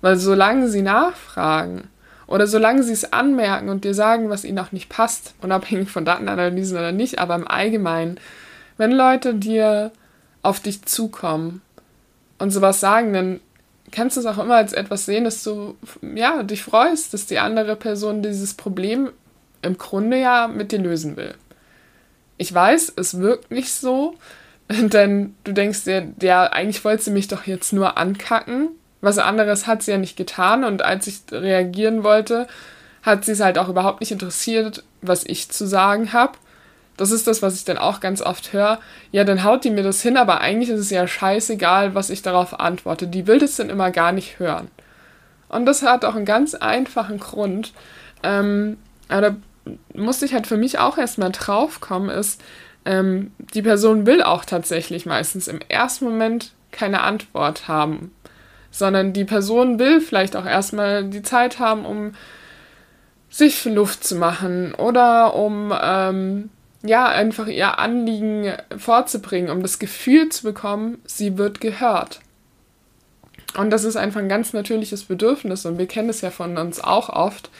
weil 0.00 0.16
solange 0.16 0.68
sie 0.68 0.82
nachfragen 0.82 1.88
oder 2.26 2.46
solange 2.46 2.82
sie 2.82 2.94
es 2.94 3.12
anmerken 3.12 3.68
und 3.68 3.84
dir 3.84 3.92
sagen, 3.92 4.30
was 4.30 4.44
ihnen 4.44 4.58
auch 4.58 4.72
nicht 4.72 4.88
passt, 4.88 5.34
unabhängig 5.42 5.90
von 5.90 6.06
Datenanalysen 6.06 6.78
oder 6.78 6.92
nicht, 6.92 7.18
aber 7.18 7.34
im 7.34 7.46
Allgemeinen, 7.46 8.18
wenn 8.78 8.92
Leute 8.92 9.34
dir 9.34 9.90
auf 10.42 10.60
dich 10.60 10.82
zukommen 10.86 11.60
und 12.38 12.50
sowas 12.50 12.80
sagen, 12.80 13.12
dann 13.12 13.40
kannst 13.92 14.16
du 14.16 14.20
es 14.20 14.26
auch 14.26 14.38
immer 14.38 14.54
als 14.54 14.72
etwas 14.72 15.04
sehen, 15.04 15.24
dass 15.24 15.42
du 15.42 15.76
ja 16.00 16.42
dich 16.42 16.62
freust, 16.62 17.12
dass 17.12 17.26
die 17.26 17.38
andere 17.38 17.76
Person 17.76 18.22
dieses 18.22 18.54
Problem 18.54 19.10
im 19.62 19.78
Grunde 19.78 20.18
ja 20.18 20.48
mit 20.48 20.72
dir 20.72 20.78
lösen 20.78 21.16
will. 21.16 21.34
Ich 22.36 22.52
weiß, 22.52 22.94
es 22.96 23.20
wirkt 23.20 23.50
nicht 23.50 23.72
so, 23.72 24.14
denn 24.68 25.34
du 25.44 25.52
denkst 25.52 25.84
dir, 25.84 26.08
ja, 26.20 26.44
eigentlich 26.44 26.84
wollte 26.84 27.04
sie 27.04 27.10
mich 27.10 27.28
doch 27.28 27.44
jetzt 27.46 27.72
nur 27.72 27.98
ankacken. 27.98 28.68
Was 29.00 29.18
anderes 29.18 29.66
hat 29.66 29.82
sie 29.82 29.92
ja 29.92 29.98
nicht 29.98 30.16
getan 30.16 30.64
und 30.64 30.82
als 30.82 31.06
ich 31.06 31.20
reagieren 31.32 32.04
wollte, 32.04 32.46
hat 33.02 33.24
sie 33.24 33.32
es 33.32 33.40
halt 33.40 33.58
auch 33.58 33.68
überhaupt 33.68 34.00
nicht 34.00 34.12
interessiert, 34.12 34.84
was 35.00 35.24
ich 35.24 35.48
zu 35.50 35.66
sagen 35.66 36.12
habe. 36.12 36.32
Das 36.98 37.12
ist 37.12 37.26
das, 37.26 37.40
was 37.40 37.54
ich 37.54 37.64
dann 37.64 37.78
auch 37.78 38.00
ganz 38.00 38.20
oft 38.20 38.52
höre. 38.52 38.78
Ja, 39.10 39.24
dann 39.24 39.42
haut 39.42 39.64
die 39.64 39.70
mir 39.70 39.82
das 39.82 40.02
hin, 40.02 40.18
aber 40.18 40.42
eigentlich 40.42 40.68
ist 40.68 40.80
es 40.80 40.90
ja 40.90 41.08
scheißegal, 41.08 41.94
was 41.94 42.10
ich 42.10 42.20
darauf 42.20 42.60
antworte. 42.60 43.06
Die 43.06 43.26
will 43.26 43.38
das 43.38 43.56
dann 43.56 43.70
immer 43.70 43.90
gar 43.90 44.12
nicht 44.12 44.38
hören. 44.38 44.68
Und 45.48 45.64
das 45.64 45.82
hat 45.82 46.04
auch 46.04 46.14
einen 46.14 46.26
ganz 46.26 46.54
einfachen 46.54 47.18
Grund. 47.18 47.72
Ähm, 48.22 48.76
aber 49.08 49.36
musste 49.94 50.24
ich 50.24 50.34
halt 50.34 50.46
für 50.46 50.56
mich 50.56 50.78
auch 50.78 50.98
erstmal 50.98 51.32
drauf 51.32 51.80
kommen, 51.80 52.08
ist, 52.08 52.40
ähm, 52.84 53.32
die 53.54 53.62
Person 53.62 54.06
will 54.06 54.22
auch 54.22 54.44
tatsächlich 54.44 55.06
meistens 55.06 55.48
im 55.48 55.60
ersten 55.68 56.06
Moment 56.06 56.52
keine 56.72 57.02
Antwort 57.02 57.68
haben, 57.68 58.12
sondern 58.70 59.12
die 59.12 59.24
Person 59.24 59.78
will 59.78 60.00
vielleicht 60.00 60.36
auch 60.36 60.46
erstmal 60.46 61.04
die 61.04 61.22
Zeit 61.22 61.58
haben, 61.58 61.84
um 61.84 62.12
sich 63.28 63.64
Luft 63.64 64.04
zu 64.04 64.16
machen 64.16 64.74
oder 64.74 65.34
um 65.34 65.72
ähm, 65.80 66.50
ja 66.82 67.06
einfach 67.06 67.46
ihr 67.46 67.78
Anliegen 67.78 68.52
vorzubringen, 68.76 69.50
um 69.50 69.62
das 69.62 69.78
Gefühl 69.78 70.30
zu 70.30 70.42
bekommen, 70.42 70.98
sie 71.04 71.38
wird 71.38 71.60
gehört. 71.60 72.20
Und 73.56 73.70
das 73.70 73.84
ist 73.84 73.96
einfach 73.96 74.20
ein 74.20 74.28
ganz 74.28 74.52
natürliches 74.52 75.04
Bedürfnis 75.04 75.66
und 75.66 75.78
wir 75.78 75.86
kennen 75.86 76.08
es 76.08 76.20
ja 76.20 76.30
von 76.30 76.56
uns 76.56 76.82
auch 76.82 77.08
oft, 77.08 77.50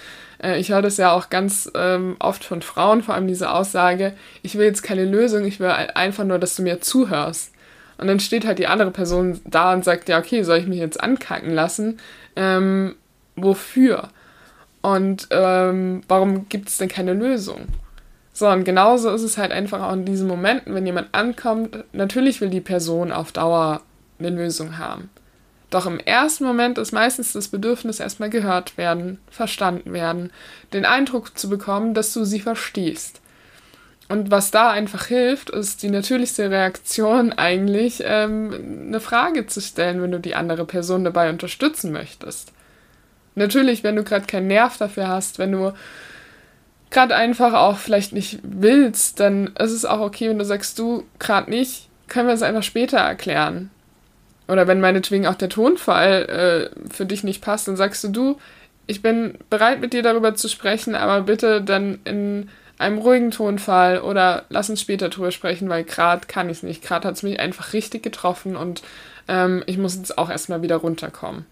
äh, 0.42 0.58
ich 0.58 0.70
höre 0.70 0.82
das 0.82 0.96
ja 0.96 1.12
auch 1.12 1.30
ganz 1.30 1.70
ähm, 1.74 2.16
oft 2.18 2.44
von 2.44 2.62
Frauen, 2.62 3.02
vor 3.02 3.14
allem 3.14 3.26
diese 3.26 3.50
Aussage, 3.50 4.14
ich 4.42 4.56
will 4.56 4.66
jetzt 4.66 4.82
keine 4.82 5.04
Lösung, 5.04 5.44
ich 5.44 5.60
will 5.60 5.68
einfach 5.68 6.24
nur, 6.24 6.38
dass 6.38 6.56
du 6.56 6.62
mir 6.62 6.80
zuhörst. 6.80 7.52
Und 7.98 8.06
dann 8.06 8.20
steht 8.20 8.46
halt 8.46 8.58
die 8.58 8.66
andere 8.66 8.90
Person 8.90 9.40
da 9.44 9.74
und 9.74 9.84
sagt, 9.84 10.08
ja, 10.08 10.18
okay, 10.18 10.42
soll 10.42 10.58
ich 10.58 10.66
mich 10.66 10.78
jetzt 10.78 11.02
ankacken 11.02 11.52
lassen? 11.52 11.98
Ähm, 12.34 12.96
wofür? 13.36 14.08
Und 14.80 15.28
ähm, 15.30 16.00
warum 16.08 16.48
gibt 16.48 16.70
es 16.70 16.78
denn 16.78 16.88
keine 16.88 17.12
Lösung? 17.12 17.66
So, 18.32 18.48
und 18.48 18.64
genauso 18.64 19.10
ist 19.10 19.22
es 19.22 19.36
halt 19.36 19.52
einfach 19.52 19.82
auch 19.82 19.92
in 19.92 20.06
diesen 20.06 20.26
Momenten, 20.26 20.74
wenn 20.74 20.86
jemand 20.86 21.08
ankommt, 21.12 21.84
natürlich 21.92 22.40
will 22.40 22.48
die 22.48 22.62
Person 22.62 23.12
auf 23.12 23.32
Dauer 23.32 23.82
eine 24.18 24.30
Lösung 24.30 24.78
haben. 24.78 25.10
Doch 25.70 25.86
im 25.86 26.00
ersten 26.00 26.44
Moment 26.44 26.78
ist 26.78 26.92
meistens 26.92 27.32
das 27.32 27.48
Bedürfnis 27.48 28.00
erstmal 28.00 28.28
gehört 28.28 28.76
werden, 28.76 29.18
verstanden 29.30 29.92
werden, 29.92 30.32
den 30.72 30.84
Eindruck 30.84 31.38
zu 31.38 31.48
bekommen, 31.48 31.94
dass 31.94 32.12
du 32.12 32.24
sie 32.24 32.40
verstehst. 32.40 33.20
Und 34.08 34.32
was 34.32 34.50
da 34.50 34.72
einfach 34.72 35.06
hilft, 35.06 35.50
ist 35.50 35.84
die 35.84 35.90
natürlichste 35.90 36.50
Reaktion 36.50 37.32
eigentlich, 37.36 38.02
ähm, 38.04 38.86
eine 38.88 38.98
Frage 39.00 39.46
zu 39.46 39.60
stellen, 39.60 40.02
wenn 40.02 40.10
du 40.10 40.18
die 40.18 40.34
andere 40.34 40.64
Person 40.64 41.04
dabei 41.04 41.30
unterstützen 41.30 41.92
möchtest. 41.92 42.52
Natürlich, 43.36 43.84
wenn 43.84 43.94
du 43.94 44.02
gerade 44.02 44.26
keinen 44.26 44.48
Nerv 44.48 44.76
dafür 44.76 45.06
hast, 45.06 45.38
wenn 45.38 45.52
du 45.52 45.72
gerade 46.90 47.14
einfach 47.14 47.54
auch 47.54 47.78
vielleicht 47.78 48.12
nicht 48.12 48.40
willst, 48.42 49.20
dann 49.20 49.54
ist 49.56 49.70
es 49.70 49.84
auch 49.84 50.00
okay, 50.00 50.28
wenn 50.28 50.38
du 50.38 50.44
sagst, 50.44 50.80
du 50.80 51.04
gerade 51.20 51.48
nicht, 51.48 51.88
können 52.08 52.26
wir 52.26 52.34
es 52.34 52.42
einfach 52.42 52.64
später 52.64 52.98
erklären. 52.98 53.70
Oder 54.50 54.66
wenn 54.66 54.80
meinetwegen 54.80 55.26
auch 55.26 55.34
der 55.34 55.48
Tonfall 55.48 56.72
äh, 56.74 56.92
für 56.92 57.06
dich 57.06 57.24
nicht 57.24 57.42
passt, 57.42 57.68
dann 57.68 57.76
sagst 57.76 58.02
du, 58.04 58.08
du, 58.08 58.38
ich 58.86 59.02
bin 59.02 59.34
bereit 59.48 59.80
mit 59.80 59.92
dir 59.92 60.02
darüber 60.02 60.34
zu 60.34 60.48
sprechen, 60.48 60.94
aber 60.94 61.22
bitte 61.22 61.62
dann 61.62 62.00
in 62.04 62.48
einem 62.76 62.98
ruhigen 62.98 63.30
Tonfall 63.30 64.00
oder 64.00 64.46
lass 64.48 64.70
uns 64.70 64.80
später 64.80 65.08
drüber 65.08 65.30
sprechen, 65.30 65.68
weil 65.68 65.84
gerade 65.84 66.26
kann 66.26 66.48
ich 66.48 66.58
es 66.58 66.62
nicht. 66.62 66.82
Gerade 66.82 67.06
hat 67.06 67.14
es 67.14 67.22
mich 67.22 67.38
einfach 67.38 67.72
richtig 67.72 68.02
getroffen 68.02 68.56
und 68.56 68.82
ähm, 69.28 69.62
ich 69.66 69.78
muss 69.78 69.94
jetzt 69.96 70.18
auch 70.18 70.30
erstmal 70.30 70.62
wieder 70.62 70.76
runterkommen. 70.76 71.46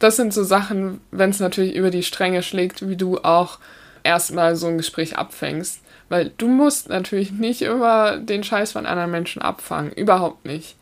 Das 0.00 0.16
sind 0.16 0.34
so 0.34 0.42
Sachen, 0.42 1.00
wenn 1.12 1.30
es 1.30 1.38
natürlich 1.38 1.76
über 1.76 1.90
die 1.90 2.02
Stränge 2.02 2.42
schlägt, 2.42 2.88
wie 2.88 2.96
du 2.96 3.18
auch 3.18 3.58
erstmal 4.02 4.56
so 4.56 4.66
ein 4.66 4.78
Gespräch 4.78 5.16
abfängst. 5.16 5.80
Weil 6.08 6.32
du 6.36 6.48
musst 6.48 6.88
natürlich 6.88 7.30
nicht 7.30 7.62
immer 7.62 8.18
den 8.18 8.42
Scheiß 8.42 8.72
von 8.72 8.86
anderen 8.86 9.10
Menschen 9.10 9.40
abfangen. 9.40 9.92
Überhaupt 9.92 10.44
nicht. 10.44 10.76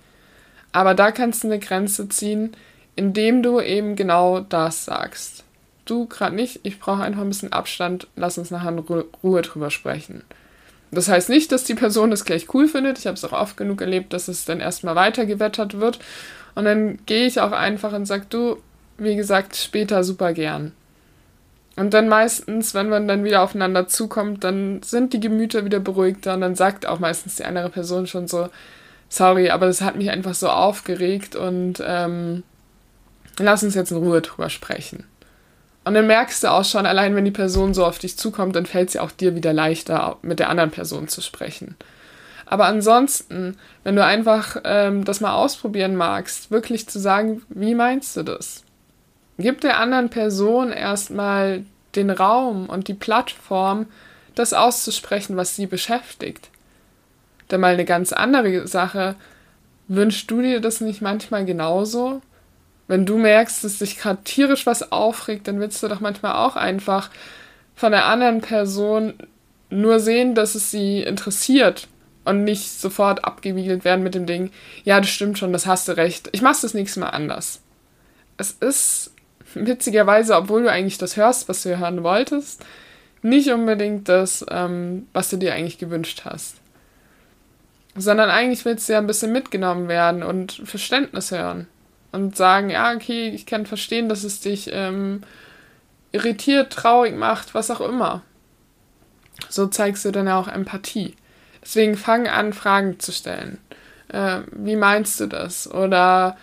Aber 0.73 0.95
da 0.95 1.13
kannst 1.13 1.45
du 1.45 1.49
eine 1.49 1.59
Grenze 1.59 2.09
ziehen, 2.09 2.57
indem 2.97 3.43
du 3.43 3.61
eben 3.61 3.97
genau 3.97 4.41
das 4.41 4.85
sagst. 4.85 5.45
Du 5.85 6.07
gerade 6.07 6.35
nicht, 6.35 6.61
ich 6.63 6.79
brauche 6.79 7.03
einfach 7.03 7.23
ein 7.23 7.29
bisschen 7.29 7.53
Abstand, 7.53 8.07
lass 8.17 8.39
uns 8.39 8.51
nachher 8.51 8.71
in 8.71 8.79
Ruhe 8.79 9.43
drüber 9.43 9.71
sprechen. 9.71 10.23
Das 10.91 11.09
heißt 11.09 11.31
nicht, 11.31 11.51
dass 11.53 11.65
die 11.65 11.75
Person 11.75 12.11
das 12.11 12.25
gleich 12.25 12.53
cool 12.55 12.69
findet. 12.69 12.99
Ich 12.99 13.07
habe 13.07 13.15
es 13.15 13.25
auch 13.25 13.33
oft 13.33 13.57
genug 13.57 13.81
erlebt, 13.81 14.13
dass 14.13 14.29
es 14.29 14.45
dann 14.45 14.61
erstmal 14.61 14.95
weitergewettert 14.95 15.81
wird. 15.81 15.99
Und 16.55 16.67
dann 16.67 16.99
gehe 17.07 17.27
ich 17.27 17.41
auch 17.41 17.53
einfach 17.53 17.95
und 17.95 18.05
sage, 18.05 18.27
du, 18.29 18.59
wie 18.99 19.17
gesagt, 19.17 19.57
später 19.57 20.05
super 20.05 20.35
gern. 20.35 20.73
Und 21.77 21.95
dann 21.95 22.09
meistens, 22.09 22.75
wenn 22.75 22.91
man 22.91 23.09
dann 23.09 23.25
wieder 23.25 23.43
aufeinander 23.43 23.89
zukommt, 23.89 24.45
dann 24.45 24.83
sind 24.83 25.15
die 25.15 25.21
Gemüter 25.21 25.65
wieder 25.65 25.81
beruhigter 25.81 26.35
und 26.35 26.43
dann 26.43 26.55
sagt 26.55 26.85
auch 26.85 26.99
meistens 26.99 27.37
die 27.37 27.45
andere 27.47 27.71
Person 27.71 28.07
schon 28.07 28.29
so, 28.29 28.51
sorry, 29.13 29.51
aber 29.51 29.67
das 29.67 29.83
hat 29.83 29.97
mich 29.97 30.11
einfach 30.11 30.35
so 30.35 30.49
aufgeregt 30.49 31.37
und 31.37 31.83
ähm, 31.87 32.43
lass 33.39 33.63
uns 33.63 33.75
jetzt 33.75 33.91
in 33.91 33.99
Ruhe 33.99 34.23
drüber 34.23 34.49
sprechen. 34.49 35.05
Und 35.85 35.95
dann 35.95 36.07
merkst 36.07 36.45
du 36.45 36.51
auch 36.51 36.65
schon, 36.65 36.87
allein 36.87 37.15
wenn 37.15 37.25
die 37.25 37.31
Person 37.31 37.75
so 37.75 37.85
auf 37.85 37.99
dich 37.99 38.17
zukommt, 38.17 38.57
dann 38.57 38.67
fällt 38.67 38.89
es 38.89 38.95
ja 38.95 39.03
auch 39.03 39.11
dir 39.11 39.35
wieder 39.35 39.53
leichter, 39.53 40.17
mit 40.23 40.39
der 40.39 40.49
anderen 40.49 40.71
Person 40.71 41.09
zu 41.09 41.21
sprechen. 41.21 41.77
Aber 42.47 42.67
ansonsten, 42.67 43.59
wenn 43.85 43.97
du 43.97 44.05
einfach 44.05 44.57
ähm, 44.65 45.05
das 45.05 45.21
mal 45.21 45.35
ausprobieren 45.35 45.97
magst, 45.97 46.51
wirklich 46.51 46.89
zu 46.89 46.99
sagen, 46.99 47.43
wie 47.49 47.75
meinst 47.75 48.17
du 48.17 48.23
das? 48.23 48.63
Gib 49.39 49.61
der 49.61 49.79
anderen 49.79 50.09
Person 50.09 50.73
erstmal 50.73 51.65
den 51.97 52.11
Raum 52.11 52.67
und 52.69 52.89
die 52.89 52.95
Plattform, 52.95 53.87
das 54.35 54.55
auszusprechen, 54.55 55.37
was 55.37 55.57
sie 55.57 55.67
beschäftigt. 55.67 56.52
Dann 57.53 57.61
mal 57.61 57.75
eine 57.75 57.85
ganz 57.85 58.15
andere 58.15 58.67
Sache. 58.67 59.15
Wünschst 59.87 60.31
du 60.31 60.41
dir 60.41 60.61
das 60.61 60.81
nicht 60.81 61.03
manchmal 61.03 61.45
genauso? 61.45 62.23
Wenn 62.89 63.05
du 63.05 63.19
merkst, 63.19 63.63
dass 63.63 63.81
dich 63.81 63.99
gerade 63.99 64.23
tierisch 64.25 64.65
was 64.65 64.91
aufregt, 64.91 65.47
dann 65.47 65.61
willst 65.61 65.83
du 65.83 65.89
doch 65.89 66.01
manchmal 66.01 66.33
auch 66.33 66.57
einfach 66.57 67.11
von 67.75 67.93
der 67.93 68.07
anderen 68.07 68.41
Person 68.41 69.13
nur 69.69 70.01
sehen, 70.01 70.35
dass 70.35 70.55
es 70.55 70.71
sie 70.71 71.03
interessiert 71.03 71.89
und 72.25 72.43
nicht 72.43 72.71
sofort 72.71 73.23
abgewiegelt 73.27 73.85
werden 73.85 74.03
mit 74.03 74.15
dem 74.15 74.25
Ding, 74.25 74.51
ja, 74.85 74.99
das 74.99 75.11
stimmt 75.11 75.39
schon, 75.39 75.53
das 75.53 75.67
hast 75.67 75.89
du 75.89 75.93
recht. 75.93 76.31
Ich 76.33 76.41
mach's 76.41 76.63
das 76.63 76.73
nächste 76.73 77.01
Mal 77.01 77.11
anders. 77.11 77.61
Es 78.39 78.53
ist 78.53 79.13
witzigerweise, 79.53 80.37
obwohl 80.37 80.63
du 80.63 80.71
eigentlich 80.71 80.97
das 80.97 81.19
hörst, 81.19 81.51
was 81.51 81.65
du 81.65 81.79
hören 81.79 82.03
wolltest, 82.03 82.65
nicht 83.21 83.51
unbedingt 83.51 84.09
das, 84.09 84.43
ähm, 84.51 85.07
was 85.13 85.29
du 85.29 85.37
dir 85.37 85.53
eigentlich 85.53 85.77
gewünscht 85.77 86.23
hast 86.25 86.62
sondern 87.95 88.31
eigentlich 88.31 88.65
willst 88.65 88.89
du 88.89 88.95
ja 88.95 88.99
ein 88.99 89.07
bisschen 89.07 89.33
mitgenommen 89.33 89.89
werden 89.89 90.23
und 90.23 90.53
Verständnis 90.65 91.31
hören. 91.31 91.67
und 92.13 92.37
sagen, 92.37 92.69
ja, 92.69 92.95
okay, 92.95 93.31
ich 93.31 93.47
kann 93.47 93.65
verstehen, 93.65 94.11
dass 94.11 94.23
es 94.23 94.41
dich 94.41 94.69
ähm, 94.71 95.23
irritiert, 96.13 96.71
traurig 96.71 97.17
macht, 97.17 97.55
was 97.55 97.71
auch 97.71 97.81
immer. 97.81 98.21
So 99.49 99.67
zeigst 99.67 100.05
du 100.05 100.11
dann 100.13 100.29
auch 100.29 100.47
Empathie. 100.47 101.17
Deswegen 101.63 101.97
fang 101.97 102.29
an, 102.29 102.53
Fragen 102.53 103.01
zu 103.01 103.13
stellen. 103.13 103.59
Äh, 104.09 104.41
wie 104.53 104.77
meinst 104.77 105.21
du 105.21 105.27
das? 105.27 105.71
Oder 105.71 106.37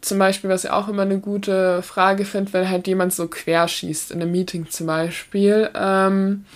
zum 0.00 0.18
Beispiel, 0.18 0.48
was 0.48 0.64
ich 0.64 0.70
auch 0.70 0.88
immer 0.88 1.02
eine 1.02 1.18
gute 1.18 1.82
Frage 1.82 2.24
finde, 2.24 2.52
wenn 2.52 2.70
halt 2.70 2.86
jemand 2.86 3.12
so 3.12 3.28
querschießt, 3.28 4.12
in 4.12 4.22
einem 4.22 4.32
Meeting 4.32 4.70
zum 4.70 4.86
Beispiel. 4.86 5.68
Ähm, 5.74 6.46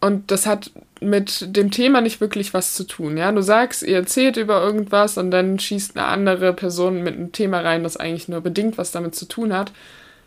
und 0.00 0.30
das 0.30 0.46
hat 0.46 0.70
mit 1.00 1.56
dem 1.56 1.70
Thema 1.70 2.00
nicht 2.00 2.20
wirklich 2.20 2.52
was 2.52 2.74
zu 2.74 2.84
tun. 2.84 3.16
Ja, 3.16 3.32
du 3.32 3.42
sagst, 3.42 3.82
ihr 3.82 3.96
erzählt 3.96 4.36
über 4.36 4.62
irgendwas 4.62 5.16
und 5.16 5.30
dann 5.30 5.58
schießt 5.58 5.96
eine 5.96 6.06
andere 6.06 6.52
Person 6.52 7.02
mit 7.02 7.14
einem 7.14 7.32
Thema 7.32 7.60
rein, 7.60 7.82
das 7.82 7.96
eigentlich 7.96 8.28
nur 8.28 8.42
bedingt 8.42 8.76
was 8.78 8.92
damit 8.92 9.14
zu 9.14 9.26
tun 9.26 9.52
hat. 9.52 9.72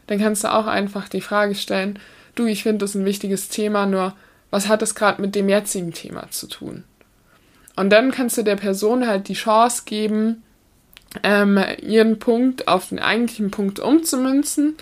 Dann 0.07 0.19
kannst 0.19 0.43
du 0.43 0.53
auch 0.53 0.67
einfach 0.67 1.07
die 1.07 1.21
Frage 1.21 1.55
stellen, 1.55 1.99
du, 2.35 2.45
ich 2.45 2.63
finde 2.63 2.79
das 2.79 2.95
ein 2.95 3.05
wichtiges 3.05 3.49
Thema, 3.49 3.85
nur 3.85 4.13
was 4.49 4.67
hat 4.67 4.81
es 4.81 4.95
gerade 4.95 5.21
mit 5.21 5.35
dem 5.35 5.47
jetzigen 5.47 5.93
Thema 5.93 6.29
zu 6.31 6.47
tun? 6.47 6.83
Und 7.75 7.89
dann 7.89 8.11
kannst 8.11 8.37
du 8.37 8.43
der 8.43 8.55
Person 8.55 9.07
halt 9.07 9.27
die 9.27 9.33
Chance 9.33 9.83
geben, 9.85 10.43
ähm, 11.21 11.59
ihren 11.81 12.19
Punkt 12.19 12.67
auf 12.67 12.89
den 12.89 12.99
eigentlichen 12.99 13.51
Punkt 13.51 13.79
umzumünzen. 13.79 14.75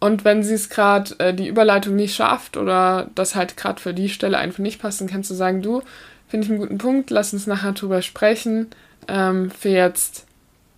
Und 0.00 0.24
wenn 0.24 0.42
sie 0.42 0.54
es 0.54 0.70
gerade 0.70 1.14
äh, 1.18 1.34
die 1.34 1.48
Überleitung 1.48 1.94
nicht 1.94 2.14
schafft 2.14 2.56
oder 2.56 3.10
das 3.14 3.34
halt 3.34 3.56
gerade 3.56 3.80
für 3.80 3.92
die 3.92 4.08
Stelle 4.08 4.38
einfach 4.38 4.58
nicht 4.58 4.80
passt, 4.80 5.00
dann 5.00 5.08
kannst 5.08 5.30
du 5.30 5.34
sagen, 5.34 5.60
du, 5.60 5.82
finde 6.28 6.46
ich 6.46 6.50
einen 6.50 6.60
guten 6.60 6.78
Punkt, 6.78 7.10
lass 7.10 7.32
uns 7.34 7.46
nachher 7.46 7.72
drüber 7.72 8.00
sprechen. 8.00 8.68
Ähm, 9.08 9.50
für 9.50 9.68
jetzt 9.68 10.26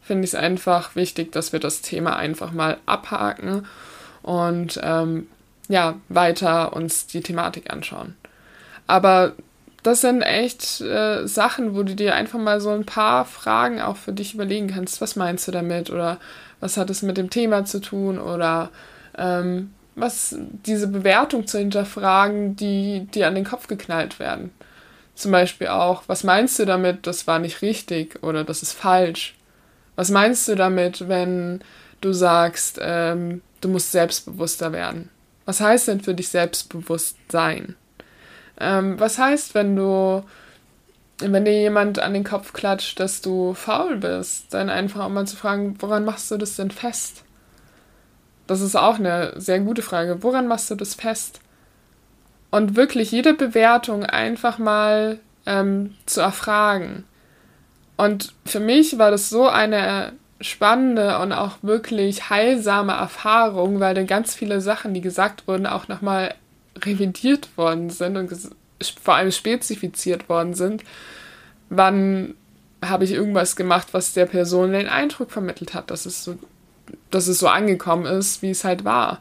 finde 0.03 0.25
ich 0.25 0.31
es 0.31 0.35
einfach 0.35 0.97
wichtig, 0.97 1.31
dass 1.33 1.53
wir 1.53 1.61
das 1.61 1.83
Thema 1.83 2.17
einfach 2.17 2.51
mal 2.51 2.79
abhaken 2.85 3.67
und 4.23 4.81
ähm, 4.83 5.29
ja, 5.69 5.95
weiter 6.09 6.75
uns 6.75 7.07
die 7.07 7.21
Thematik 7.21 7.73
anschauen. 7.73 8.17
Aber 8.89 9.33
das 9.83 10.01
sind 10.01 10.23
echt 10.23 10.81
äh, 10.81 11.27
Sachen, 11.27 11.75
wo 11.75 11.83
du 11.83 11.95
dir 11.95 12.15
einfach 12.15 12.39
mal 12.39 12.61
so 12.61 12.71
ein 12.71 12.85
paar 12.85 13.25
Fragen 13.25 13.81
auch 13.81 13.97
für 13.97 14.13
dich 14.13 14.35
überlegen 14.35 14.69
kannst. 14.69 15.01
Was 15.01 15.17
meinst 15.17 15.47
du 15.49 15.53
damit? 15.53 15.91
Oder 15.91 16.19
was 16.61 16.77
hat 16.77 16.91
es 16.91 17.03
mit 17.03 17.17
dem 17.17 17.31
Thema 17.31 17.65
zu 17.65 17.81
tun? 17.81 18.19
Oder 18.21 18.71
ähm, 19.17 19.73
was 19.95 20.37
diese 20.67 20.89
Bewertung 20.89 21.47
zu 21.47 21.59
hinterfragen, 21.59 22.57
die 22.57 23.07
dir 23.15 23.29
an 23.29 23.35
den 23.35 23.45
Kopf 23.45 23.67
geknallt 23.67 24.19
werden. 24.19 24.51
Zum 25.15 25.33
Beispiel 25.33 25.69
auch, 25.69 26.05
was 26.07 26.25
meinst 26.25 26.59
du 26.59 26.65
damit, 26.65 27.07
das 27.07 27.27
war 27.27 27.39
nicht 27.39 27.63
richtig 27.63 28.23
oder 28.23 28.45
das 28.45 28.63
ist 28.63 28.73
falsch? 28.73 29.35
Was 29.95 30.11
meinst 30.11 30.49
du 30.49 30.55
damit, 30.55 31.09
wenn 31.09 31.61
du 32.01 32.13
sagst, 32.13 32.79
ähm, 32.83 33.43
du 33.61 33.69
musst 33.69 33.93
selbstbewusster 33.93 34.73
werden? 34.73 35.11
Was 35.45 35.61
heißt 35.61 35.89
denn 35.89 36.01
für 36.01 36.15
dich 36.15 36.29
selbstbewusst 36.29 37.17
sein? 37.31 37.77
Ähm, 38.59 38.99
was 38.99 39.19
heißt, 39.19 39.55
wenn 39.55 39.77
du, 39.77 40.25
wenn 41.19 41.45
dir 41.45 41.61
jemand 41.61 41.99
an 41.99 42.15
den 42.15 42.25
Kopf 42.25 42.53
klatscht, 42.55 42.99
dass 42.99 43.21
du 43.21 43.53
faul 43.53 43.99
bist, 43.99 44.55
dann 44.55 44.71
einfach 44.71 45.05
auch 45.05 45.09
mal 45.11 45.27
zu 45.27 45.37
fragen, 45.37 45.77
woran 45.81 46.05
machst 46.05 46.31
du 46.31 46.39
das 46.39 46.57
denn 46.57 46.71
fest? 46.71 47.25
Das 48.47 48.61
ist 48.61 48.77
auch 48.77 48.99
eine 48.99 49.33
sehr 49.37 49.61
gute 49.61 49.83
Frage. 49.83 50.23
Woran 50.23 50.49
machst 50.49 50.71
du 50.71 50.75
das 50.75 50.95
fest? 50.95 51.41
Und 52.51 52.77
wirklich 52.77 53.13
jede 53.13 53.35
Bewertung 53.35 54.05
einfach 54.05 54.59
mal 54.59 55.19
ähm, 55.47 55.95
zu 56.07 56.21
erfragen. 56.21 57.05
Und 57.97 58.35
für 58.45 58.61
mich 58.61 58.99
war 58.99 59.11
das 59.11 59.31
so 59.31 59.49
eine 59.49 60.13
spannende 60.41 61.19
und 61.21 61.33
auch 61.33 61.59
wirklich 61.63 62.31
heilsame 62.31 62.93
Erfahrung, 62.93 63.81
weil 63.81 63.95
dann 63.95 64.07
ganz 64.07 64.35
viele 64.35 64.61
Sachen, 64.61 64.93
die 64.93 65.01
gesagt 65.01 65.47
wurden, 65.47 65.67
auch 65.67 65.89
nochmal 65.89 66.35
revidiert 66.77 67.57
worden 67.57 67.91
sind 67.91 68.17
und 68.17 68.33
vor 69.01 69.15
allem 69.15 69.31
spezifiziert 69.31 70.29
worden 70.29 70.55
sind. 70.55 70.83
Wann 71.69 72.35
habe 72.85 73.05
ich 73.05 73.13
irgendwas 73.13 73.55
gemacht, 73.57 73.89
was 73.93 74.13
der 74.13 74.27
Person 74.27 74.73
den 74.73 74.89
Eindruck 74.89 75.31
vermittelt 75.31 75.75
hat, 75.75 75.91
dass 75.91 76.07
es 76.07 76.25
so, 76.25 76.37
dass 77.15 77.29
es 77.29 77.39
so 77.39 77.49
angekommen 77.49 78.07
ist, 78.07 78.43
wie 78.43 78.51
es 78.51 78.65
halt 78.65 78.85
war. 78.85 79.19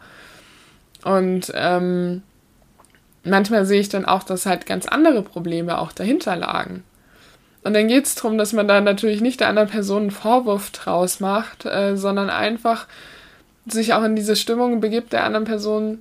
Und 1.04 1.52
ähm, 1.56 2.24
manchmal 3.24 3.66
sehe 3.66 3.82
ich 3.82 3.90
dann 3.90 4.06
auch, 4.06 4.24
dass 4.24 4.46
halt 4.46 4.66
ganz 4.66 4.88
andere 4.88 5.22
Probleme 5.22 5.78
auch 5.78 5.92
dahinter 5.92 6.36
lagen. 6.36 6.84
Und 7.64 7.74
dann 7.76 7.88
geht 7.88 8.06
es 8.06 8.16
darum, 8.16 8.38
dass 8.38 8.54
man 8.54 8.68
da 8.68 8.82
natürlich 8.82 9.22
nicht 9.22 9.40
der 9.40 9.48
anderen 9.48 9.70
Person 9.70 10.04
einen 10.04 10.12
Vorwurf 10.12 10.72
draus 10.72 11.20
macht, 11.20 11.66
äh, 11.66 11.96
sondern 11.96 12.30
einfach 12.30 12.88
sich 13.68 13.94
auch 13.94 14.04
in 14.04 14.16
diese 14.16 14.36
Stimmung 14.36 14.82
begibt, 14.82 15.14
der 15.14 15.24
anderen 15.24 15.46
Person 15.46 16.00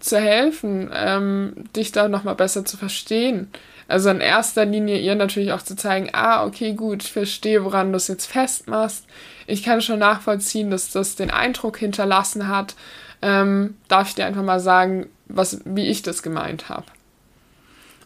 zu 0.00 0.18
helfen, 0.18 0.90
ähm, 0.92 1.52
dich 1.76 1.92
da 1.92 2.08
nochmal 2.08 2.34
besser 2.34 2.64
zu 2.64 2.76
verstehen. 2.76 3.48
Also 3.86 4.10
in 4.10 4.20
erster 4.20 4.64
Linie 4.64 4.98
ihr 4.98 5.14
natürlich 5.14 5.52
auch 5.52 5.62
zu 5.62 5.76
zeigen, 5.76 6.10
ah, 6.12 6.44
okay, 6.44 6.74
gut, 6.74 7.02
ich 7.02 7.12
verstehe, 7.12 7.64
woran 7.64 7.92
du 7.92 7.96
es 7.96 8.08
jetzt 8.08 8.26
festmachst. 8.26 9.06
Ich 9.48 9.62
kann 9.62 9.80
schon 9.80 9.98
nachvollziehen, 9.98 10.70
dass 10.70 10.90
das 10.90 11.16
den 11.16 11.30
Eindruck 11.30 11.78
hinterlassen 11.78 12.48
hat. 12.48 12.74
Ähm, 13.22 13.78
darf 13.88 14.08
ich 14.08 14.14
dir 14.14 14.26
einfach 14.26 14.42
mal 14.42 14.60
sagen, 14.60 15.08
was, 15.26 15.60
wie 15.64 15.86
ich 15.86 16.02
das 16.02 16.22
gemeint 16.22 16.68
habe. 16.68 16.84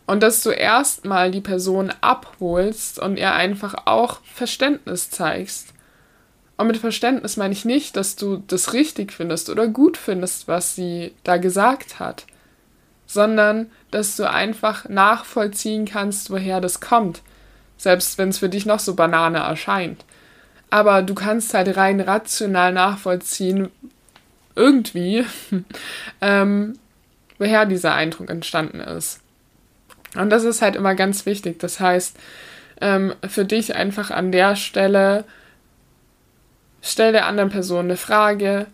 Und 0.07 0.23
dass 0.23 0.43
du 0.43 0.51
erstmal 0.51 1.33
die 1.33 1.41
Person 1.41 1.93
abholst 2.01 3.01
und 3.01 3.17
ihr 3.17 3.33
einfach 3.33 3.75
auch 3.87 4.21
Verständnis 4.23 5.11
zeigst. 5.11 5.75
Und 6.57 6.69
mit 6.69 6.77
Verständnis 6.77 7.37
meine 7.37 7.53
ich 7.53 7.65
nicht, 7.65 7.97
dass 7.97 8.15
du 8.15 8.37
das 8.47 8.73
richtig 8.73 9.13
findest 9.13 9.51
oder 9.51 9.67
gut 9.67 9.97
findest, 9.97 10.47
was 10.47 10.77
sie 10.77 11.13
da 11.25 11.39
gesagt 11.39 11.99
hat, 11.99 12.25
sondern 13.05 13.69
dass 13.91 14.15
du 14.15 14.31
einfach 14.31 14.89
nachvollziehen 14.89 15.87
kannst, 15.87 16.31
woher 16.31 16.61
das 16.61 16.81
kommt, 16.81 17.21
selbst 17.79 18.17
wenn 18.17 18.29
es 18.29 18.39
für 18.39 18.49
dich 18.49 18.65
noch 18.65 18.79
so 18.79 18.95
banane 18.95 19.39
erscheint. 19.39 20.05
Aber 20.73 21.03
du 21.03 21.15
kannst 21.15 21.53
halt 21.53 21.77
rein 21.77 22.01
rational 22.01 22.73
nachvollziehen, 22.73 23.69
irgendwie, 24.57 25.23
ähm, 26.23 26.79
woher 27.37 27.67
dieser 27.67 27.93
Eindruck 27.93 28.31
entstanden 28.31 28.81
ist. 28.81 29.21
Und 30.17 30.31
das 30.31 30.45
ist 30.45 30.63
halt 30.63 30.75
immer 30.75 30.95
ganz 30.95 31.27
wichtig. 31.27 31.59
Das 31.59 31.79
heißt, 31.79 32.17
ähm, 32.81 33.13
für 33.29 33.45
dich 33.45 33.77
einfach 33.77 34.11
an 34.11 34.33
der 34.33 34.57
Stelle, 34.57 35.25
stell 36.81 37.13
der 37.13 37.27
anderen 37.27 37.51
Person 37.51 37.85
eine 37.85 37.99
Frage, 37.99 38.65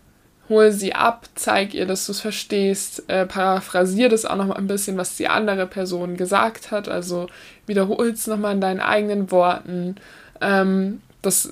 hol 0.48 0.70
sie 0.70 0.94
ab, 0.94 1.28
zeig 1.34 1.74
ihr, 1.74 1.84
dass 1.84 2.06
du 2.06 2.12
es 2.12 2.20
verstehst, 2.20 3.10
äh, 3.10 3.26
paraphrasier 3.26 4.08
das 4.08 4.24
auch 4.24 4.36
noch 4.36 4.46
mal 4.46 4.56
ein 4.56 4.68
bisschen, 4.68 4.98
was 4.98 5.16
die 5.16 5.26
andere 5.26 5.66
Person 5.66 6.16
gesagt 6.16 6.70
hat, 6.70 6.88
also 6.88 7.26
wiederhol 7.66 8.10
es 8.10 8.28
nochmal 8.28 8.54
in 8.54 8.60
deinen 8.60 8.80
eigenen 8.80 9.32
Worten. 9.32 9.96
Ähm, 10.40 11.02
das 11.22 11.50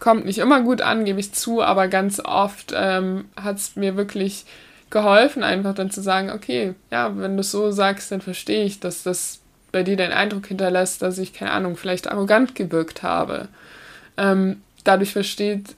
kommt 0.00 0.24
nicht 0.24 0.38
immer 0.38 0.62
gut 0.62 0.80
an, 0.82 1.04
gebe 1.04 1.20
ich 1.20 1.32
zu, 1.32 1.62
aber 1.62 1.86
ganz 1.86 2.20
oft 2.20 2.72
ähm, 2.74 3.26
hat 3.40 3.56
es 3.56 3.76
mir 3.76 3.96
wirklich 3.96 4.46
geholfen, 4.88 5.44
einfach 5.44 5.74
dann 5.74 5.90
zu 5.90 6.02
sagen, 6.02 6.30
okay, 6.30 6.74
ja, 6.90 7.16
wenn 7.16 7.36
du 7.36 7.42
es 7.42 7.52
so 7.52 7.70
sagst, 7.70 8.10
dann 8.10 8.20
verstehe 8.20 8.64
ich, 8.64 8.80
dass 8.80 9.04
das 9.04 9.40
bei 9.70 9.84
dir 9.84 9.96
den 9.96 10.10
Eindruck 10.10 10.46
hinterlässt, 10.46 11.00
dass 11.02 11.18
ich, 11.18 11.32
keine 11.32 11.52
Ahnung, 11.52 11.76
vielleicht 11.76 12.10
arrogant 12.10 12.56
gewirkt 12.56 13.04
habe. 13.04 13.46
Ähm, 14.16 14.62
dadurch 14.82 15.12
versteht, 15.12 15.76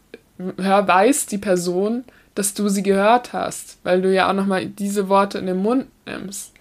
hör, 0.57 0.89
weiß 0.89 1.27
die 1.27 1.39
Person, 1.39 2.05
dass 2.35 2.55
du 2.55 2.69
sie 2.69 2.83
gehört 2.83 3.35
hast, 3.35 3.77
weil 3.83 4.01
du 4.01 4.13
ja 4.13 4.31
auch 4.31 4.35
nochmal 4.35 4.67
diese 4.67 5.11
Worte 5.11 5.39
in 5.39 5.47
den 5.47 5.59
Mund 5.59 5.87
nimmst. 6.07 6.53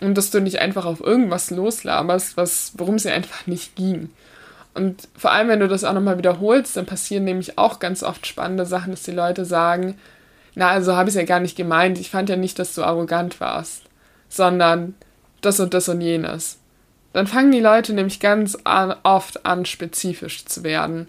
Und 0.00 0.16
dass 0.16 0.30
du 0.30 0.40
nicht 0.40 0.60
einfach 0.60 0.84
auf 0.84 1.00
irgendwas 1.00 1.50
loslaberst, 1.50 2.36
was, 2.36 2.72
worum 2.76 2.96
es 2.96 3.04
ja 3.04 3.12
einfach 3.12 3.46
nicht 3.46 3.76
ging. 3.76 4.10
Und 4.78 5.08
vor 5.16 5.32
allem, 5.32 5.48
wenn 5.48 5.60
du 5.60 5.68
das 5.68 5.84
auch 5.84 5.92
nochmal 5.92 6.18
wiederholst, 6.18 6.76
dann 6.76 6.86
passieren 6.86 7.24
nämlich 7.24 7.58
auch 7.58 7.80
ganz 7.80 8.02
oft 8.02 8.26
spannende 8.26 8.64
Sachen, 8.64 8.92
dass 8.92 9.02
die 9.02 9.10
Leute 9.10 9.44
sagen, 9.44 9.98
na, 10.54 10.68
also 10.68 10.96
habe 10.96 11.08
ich 11.08 11.16
es 11.16 11.20
ja 11.20 11.26
gar 11.26 11.40
nicht 11.40 11.56
gemeint. 11.56 11.98
Ich 11.98 12.10
fand 12.10 12.28
ja 12.28 12.36
nicht, 12.36 12.58
dass 12.58 12.74
du 12.74 12.84
arrogant 12.84 13.40
warst, 13.40 13.82
sondern 14.28 14.94
das 15.40 15.60
und 15.60 15.74
das 15.74 15.88
und 15.88 16.00
jenes. 16.00 16.58
Dann 17.12 17.26
fangen 17.26 17.52
die 17.52 17.60
Leute 17.60 17.92
nämlich 17.92 18.20
ganz 18.20 18.56
an, 18.64 18.94
oft 19.02 19.44
an, 19.44 19.64
spezifisch 19.64 20.44
zu 20.44 20.62
werden. 20.62 21.08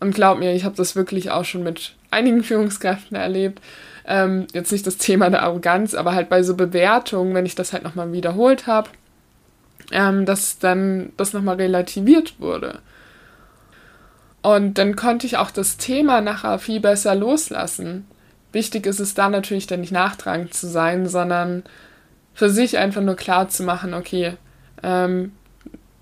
Und 0.00 0.14
glaub 0.14 0.38
mir, 0.38 0.52
ich 0.52 0.64
habe 0.64 0.76
das 0.76 0.96
wirklich 0.96 1.30
auch 1.30 1.44
schon 1.44 1.62
mit 1.62 1.94
einigen 2.10 2.42
Führungskräften 2.42 3.16
erlebt. 3.16 3.60
Ähm, 4.06 4.46
jetzt 4.52 4.72
nicht 4.72 4.86
das 4.86 4.96
Thema 4.96 5.30
der 5.30 5.42
Arroganz, 5.42 5.94
aber 5.94 6.14
halt 6.14 6.28
bei 6.28 6.42
so 6.42 6.56
Bewertungen, 6.56 7.34
wenn 7.34 7.46
ich 7.46 7.54
das 7.54 7.72
halt 7.72 7.84
nochmal 7.84 8.12
wiederholt 8.12 8.66
habe, 8.66 8.90
ähm, 9.90 10.26
dass 10.26 10.58
dann 10.58 11.12
das 11.16 11.32
nochmal 11.32 11.56
relativiert 11.56 12.38
wurde. 12.38 12.80
Und 14.42 14.78
dann 14.78 14.96
konnte 14.96 15.26
ich 15.26 15.36
auch 15.36 15.50
das 15.50 15.76
Thema 15.76 16.20
nachher 16.20 16.58
viel 16.58 16.80
besser 16.80 17.14
loslassen. 17.14 18.06
Wichtig 18.52 18.86
ist 18.86 19.00
es 19.00 19.14
da 19.14 19.28
natürlich 19.28 19.66
dann 19.66 19.80
nicht 19.80 19.92
nachtragend 19.92 20.52
zu 20.52 20.66
sein, 20.66 21.08
sondern 21.08 21.62
für 22.34 22.50
sich 22.50 22.78
einfach 22.78 23.02
nur 23.02 23.16
klar 23.16 23.48
zu 23.48 23.62
machen, 23.62 23.94
okay, 23.94 24.34
ähm, 24.82 25.32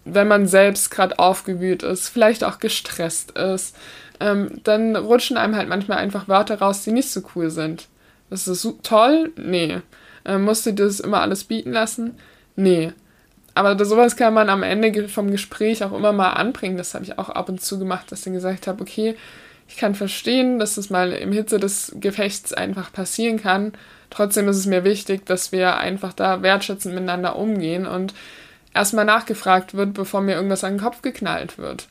wenn 0.05 0.29
man 0.29 0.47
selbst 0.47 0.90
gerade 0.90 1.19
aufgewühlt 1.19 1.83
ist, 1.83 2.09
vielleicht 2.09 2.43
auch 2.45 2.59
gestresst 2.59 3.33
ist, 3.33 3.77
ähm, 4.19 4.61
dann 4.64 4.97
rutschen 4.97 5.37
einem 5.37 5.57
halt 5.57 5.69
manchmal 5.69 5.99
einfach 5.99 6.29
Wörter 6.29 6.59
raus, 6.59 6.83
die 6.83 6.93
nicht 6.93 7.11
so 7.11 7.23
cool 7.35 7.51
sind. 7.51 7.88
Das 8.29 8.47
ist 8.49 8.62
so 8.62 8.79
toll? 8.83 9.33
Nee. 9.37 9.81
Ähm, 10.25 10.45
musst 10.45 10.66
du 10.66 10.73
das 10.73 11.01
immer 11.01 11.21
alles 11.21 11.45
bieten 11.45 11.73
lassen? 11.73 12.16
Nee. 12.57 12.93
Aber 13.61 13.75
das, 13.75 13.90
sowas 13.90 14.16
kann 14.16 14.33
man 14.33 14.49
am 14.49 14.62
Ende 14.62 15.07
vom 15.07 15.31
Gespräch 15.31 15.85
auch 15.85 15.92
immer 15.92 16.12
mal 16.12 16.31
anbringen. 16.31 16.79
Das 16.79 16.94
habe 16.94 17.05
ich 17.05 17.18
auch 17.18 17.29
ab 17.29 17.51
und 17.51 17.61
zu 17.61 17.79
gemacht, 17.79 18.11
dass 18.11 18.27
ich 18.27 18.33
gesagt 18.33 18.66
habe, 18.66 18.81
okay, 18.81 19.16
ich 19.68 19.77
kann 19.77 19.94
verstehen, 19.94 20.59
dass 20.59 20.77
das 20.77 20.88
mal 20.88 21.12
im 21.12 21.31
Hitze 21.31 21.61
des 21.61 21.94
Gefechts 22.01 22.55
einfach 22.55 22.90
passieren 22.90 23.38
kann. 23.38 23.73
Trotzdem 24.09 24.49
ist 24.49 24.57
es 24.57 24.64
mir 24.64 24.83
wichtig, 24.83 25.27
dass 25.27 25.53
wir 25.53 25.77
einfach 25.77 26.14
da 26.14 26.40
wertschätzend 26.40 26.94
miteinander 26.94 27.37
umgehen 27.37 27.87
und 27.87 28.14
erstmal 28.73 29.05
nachgefragt 29.05 29.75
wird, 29.75 29.92
bevor 29.92 30.23
mir 30.23 30.37
irgendwas 30.37 30.64
an 30.64 30.77
den 30.77 30.83
Kopf 30.83 31.03
geknallt 31.03 31.59
wird. 31.59 31.88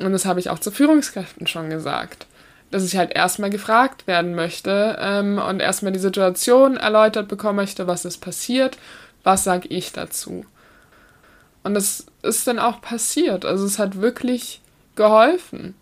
Und 0.00 0.10
das 0.10 0.26
habe 0.26 0.40
ich 0.40 0.50
auch 0.50 0.58
zu 0.58 0.72
Führungskräften 0.72 1.46
schon 1.46 1.70
gesagt. 1.70 2.26
Dass 2.72 2.82
ich 2.82 2.96
halt 2.96 3.12
erstmal 3.14 3.50
gefragt 3.50 4.08
werden 4.08 4.34
möchte 4.34 4.98
ähm, 5.00 5.38
und 5.38 5.60
erstmal 5.60 5.92
die 5.92 6.00
Situation 6.00 6.76
erläutert 6.76 7.28
bekommen 7.28 7.58
möchte, 7.58 7.86
was 7.86 8.04
ist 8.04 8.18
passiert, 8.18 8.76
was 9.22 9.44
sage 9.44 9.68
ich 9.68 9.92
dazu. 9.92 10.44
Und 11.64 11.74
das 11.74 12.06
ist 12.22 12.46
dann 12.46 12.58
auch 12.58 12.80
passiert. 12.80 13.44
Also 13.44 13.64
es 13.64 13.78
hat 13.78 14.00
wirklich 14.00 14.60
geholfen. 14.94 15.74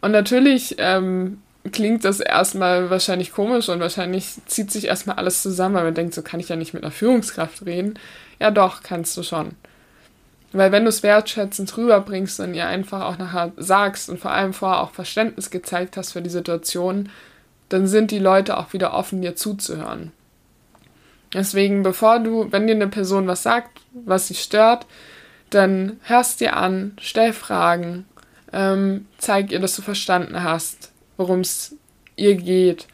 Und 0.00 0.12
natürlich 0.12 0.76
ähm, 0.78 1.42
klingt 1.72 2.04
das 2.04 2.20
erstmal 2.20 2.90
wahrscheinlich 2.90 3.32
komisch 3.32 3.68
und 3.68 3.80
wahrscheinlich 3.80 4.36
zieht 4.46 4.70
sich 4.70 4.86
erstmal 4.86 5.16
alles 5.16 5.42
zusammen, 5.42 5.74
weil 5.74 5.84
man 5.84 5.94
denkt, 5.94 6.14
so 6.14 6.22
kann 6.22 6.40
ich 6.40 6.48
ja 6.48 6.56
nicht 6.56 6.74
mit 6.74 6.82
einer 6.82 6.92
Führungskraft 6.92 7.66
reden. 7.66 7.98
Ja, 8.38 8.50
doch, 8.50 8.82
kannst 8.82 9.16
du 9.16 9.22
schon. 9.22 9.52
Weil 10.52 10.70
wenn 10.70 10.84
du 10.84 10.88
es 10.88 11.02
wertschätzend 11.02 11.76
rüberbringst 11.76 12.38
und 12.38 12.54
ihr 12.54 12.66
einfach 12.66 13.02
auch 13.02 13.18
nachher 13.18 13.52
sagst 13.56 14.08
und 14.08 14.20
vor 14.20 14.30
allem 14.30 14.52
vorher 14.52 14.82
auch 14.82 14.92
Verständnis 14.92 15.50
gezeigt 15.50 15.96
hast 15.96 16.12
für 16.12 16.22
die 16.22 16.30
Situation, 16.30 17.08
dann 17.68 17.88
sind 17.88 18.12
die 18.12 18.20
Leute 18.20 18.56
auch 18.56 18.72
wieder 18.72 18.94
offen, 18.94 19.22
dir 19.22 19.34
zuzuhören. 19.34 20.12
Deswegen, 21.34 21.82
bevor 21.82 22.20
du, 22.20 22.50
wenn 22.52 22.66
dir 22.66 22.76
eine 22.76 22.88
Person 22.88 23.26
was 23.26 23.42
sagt, 23.42 23.80
was 23.92 24.28
sie 24.28 24.34
stört, 24.34 24.86
dann 25.50 25.98
hörst 26.04 26.40
dir 26.40 26.56
an, 26.56 26.92
stell 27.00 27.32
Fragen, 27.32 28.06
ähm, 28.52 29.06
zeig 29.18 29.50
ihr, 29.50 29.60
dass 29.60 29.76
du 29.76 29.82
verstanden 29.82 30.42
hast, 30.42 30.92
worum 31.16 31.40
es 31.40 31.76
ihr 32.16 32.36
geht. 32.36 32.86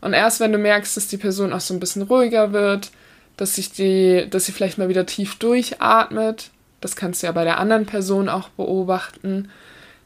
Und 0.00 0.12
erst 0.12 0.40
wenn 0.40 0.52
du 0.52 0.58
merkst, 0.58 0.96
dass 0.96 1.08
die 1.08 1.16
Person 1.16 1.52
auch 1.52 1.60
so 1.60 1.74
ein 1.74 1.80
bisschen 1.80 2.02
ruhiger 2.02 2.52
wird, 2.52 2.90
dass 3.36 3.56
sich 3.56 3.72
die, 3.72 4.26
dass 4.30 4.46
sie 4.46 4.52
vielleicht 4.52 4.78
mal 4.78 4.88
wieder 4.88 5.06
tief 5.06 5.38
durchatmet, 5.38 6.50
das 6.80 6.96
kannst 6.96 7.22
du 7.22 7.26
ja 7.26 7.32
bei 7.32 7.44
der 7.44 7.58
anderen 7.58 7.86
Person 7.86 8.28
auch 8.28 8.48
beobachten. 8.50 9.50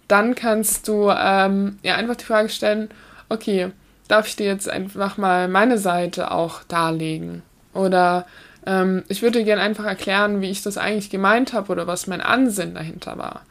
Dann 0.08 0.34
kannst 0.34 0.88
du 0.88 1.10
ähm, 1.10 1.78
ja 1.82 1.96
einfach 1.96 2.16
die 2.16 2.24
Frage 2.24 2.48
stellen, 2.48 2.88
okay, 3.28 3.70
darf 4.08 4.26
ich 4.26 4.36
dir 4.36 4.46
jetzt 4.46 4.68
einfach 4.68 5.16
mal 5.16 5.48
meine 5.48 5.78
Seite 5.78 6.30
auch 6.30 6.62
darlegen? 6.64 7.42
Oder 7.74 8.26
ähm, 8.66 9.04
ich 9.08 9.22
würde 9.22 9.44
gerne 9.44 9.62
einfach 9.62 9.84
erklären, 9.84 10.40
wie 10.40 10.50
ich 10.50 10.62
das 10.62 10.78
eigentlich 10.78 11.10
gemeint 11.10 11.52
habe 11.52 11.70
oder 11.70 11.86
was 11.86 12.06
mein 12.06 12.20
Ansinn 12.20 12.74
dahinter 12.74 13.18
war. 13.18 13.42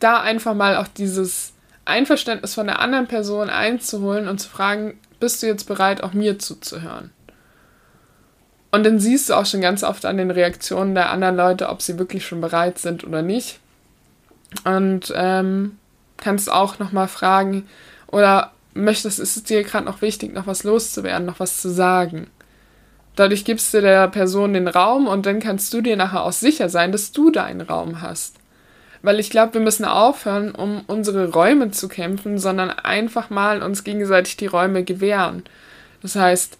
Da 0.00 0.20
einfach 0.20 0.54
mal 0.54 0.76
auch 0.76 0.88
dieses 0.88 1.52
Einverständnis 1.84 2.54
von 2.54 2.66
der 2.66 2.80
anderen 2.80 3.06
Person 3.06 3.50
einzuholen 3.50 4.28
und 4.28 4.38
zu 4.38 4.48
fragen, 4.48 4.98
bist 5.18 5.42
du 5.42 5.46
jetzt 5.46 5.64
bereit, 5.64 6.02
auch 6.02 6.14
mir 6.14 6.38
zuzuhören? 6.38 7.10
Und 8.72 8.84
dann 8.84 9.00
siehst 9.00 9.28
du 9.28 9.34
auch 9.34 9.46
schon 9.46 9.60
ganz 9.60 9.82
oft 9.82 10.06
an 10.06 10.16
den 10.16 10.30
Reaktionen 10.30 10.94
der 10.94 11.10
anderen 11.10 11.36
Leute, 11.36 11.68
ob 11.68 11.82
sie 11.82 11.98
wirklich 11.98 12.24
schon 12.24 12.40
bereit 12.40 12.78
sind 12.78 13.04
oder 13.04 13.20
nicht. 13.20 13.58
Und 14.64 15.12
ähm, 15.14 15.76
kannst 16.16 16.50
auch 16.50 16.78
nochmal 16.78 17.08
fragen, 17.08 17.66
oder 18.06 18.52
möchtest, 18.74 19.18
ist 19.18 19.36
es 19.36 19.44
dir 19.44 19.62
gerade 19.62 19.86
noch 19.86 20.02
wichtig, 20.02 20.32
noch 20.32 20.46
was 20.46 20.64
loszuwerden, 20.64 21.26
noch 21.26 21.40
was 21.40 21.60
zu 21.60 21.68
sagen? 21.68 22.28
Dadurch 23.20 23.44
gibst 23.44 23.74
du 23.74 23.82
der 23.82 24.08
Person 24.08 24.54
den 24.54 24.66
Raum 24.66 25.06
und 25.06 25.26
dann 25.26 25.40
kannst 25.40 25.74
du 25.74 25.82
dir 25.82 25.94
nachher 25.94 26.24
auch 26.24 26.32
sicher 26.32 26.70
sein, 26.70 26.90
dass 26.90 27.12
du 27.12 27.30
deinen 27.30 27.60
Raum 27.60 28.00
hast. 28.00 28.36
Weil 29.02 29.20
ich 29.20 29.28
glaube, 29.28 29.52
wir 29.52 29.60
müssen 29.60 29.84
aufhören, 29.84 30.52
um 30.52 30.84
unsere 30.86 31.30
Räume 31.30 31.70
zu 31.70 31.86
kämpfen, 31.86 32.38
sondern 32.38 32.70
einfach 32.70 33.28
mal 33.28 33.62
uns 33.62 33.84
gegenseitig 33.84 34.38
die 34.38 34.46
Räume 34.46 34.84
gewähren. 34.84 35.42
Das 36.00 36.16
heißt, 36.16 36.56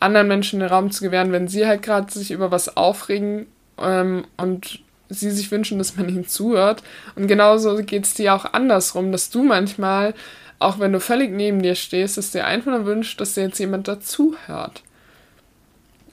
anderen 0.00 0.28
Menschen 0.28 0.60
den 0.60 0.70
Raum 0.70 0.90
zu 0.90 1.04
gewähren, 1.04 1.30
wenn 1.30 1.46
sie 1.46 1.66
halt 1.66 1.82
gerade 1.82 2.10
sich 2.10 2.30
über 2.30 2.50
was 2.50 2.74
aufregen 2.74 3.46
ähm, 3.78 4.24
und 4.38 4.80
sie 5.10 5.30
sich 5.30 5.50
wünschen, 5.50 5.76
dass 5.76 5.98
man 5.98 6.08
ihnen 6.08 6.26
zuhört. 6.26 6.82
Und 7.16 7.26
genauso 7.26 7.76
geht 7.76 8.06
es 8.06 8.14
dir 8.14 8.32
auch 8.32 8.54
andersrum, 8.54 9.12
dass 9.12 9.28
du 9.28 9.42
manchmal, 9.42 10.14
auch 10.58 10.78
wenn 10.78 10.94
du 10.94 11.00
völlig 11.00 11.32
neben 11.32 11.60
dir 11.60 11.74
stehst, 11.74 12.16
dass 12.16 12.30
dir 12.30 12.46
einfach 12.46 12.70
nur 12.70 12.86
wünscht, 12.86 13.20
dass 13.20 13.34
dir 13.34 13.42
jetzt 13.42 13.58
jemand 13.58 13.88
dazuhört. 13.88 14.84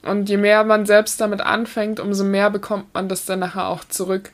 Und 0.05 0.29
je 0.29 0.37
mehr 0.37 0.63
man 0.63 0.85
selbst 0.85 1.19
damit 1.19 1.41
anfängt, 1.41 1.99
umso 1.99 2.23
mehr 2.23 2.51
bekommt 2.51 2.93
man 2.93 3.09
das 3.09 3.25
dann 3.25 3.39
nachher 3.39 3.67
auch 3.67 3.83
zurück. 3.83 4.31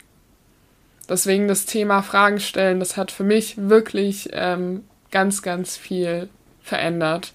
Deswegen 1.07 1.47
das 1.47 1.65
Thema 1.65 2.01
Fragen 2.01 2.39
stellen, 2.39 2.79
das 2.79 2.97
hat 2.97 3.11
für 3.11 3.23
mich 3.23 3.55
wirklich 3.57 4.29
ähm, 4.33 4.83
ganz, 5.11 5.41
ganz 5.41 5.77
viel 5.77 6.29
verändert 6.61 7.33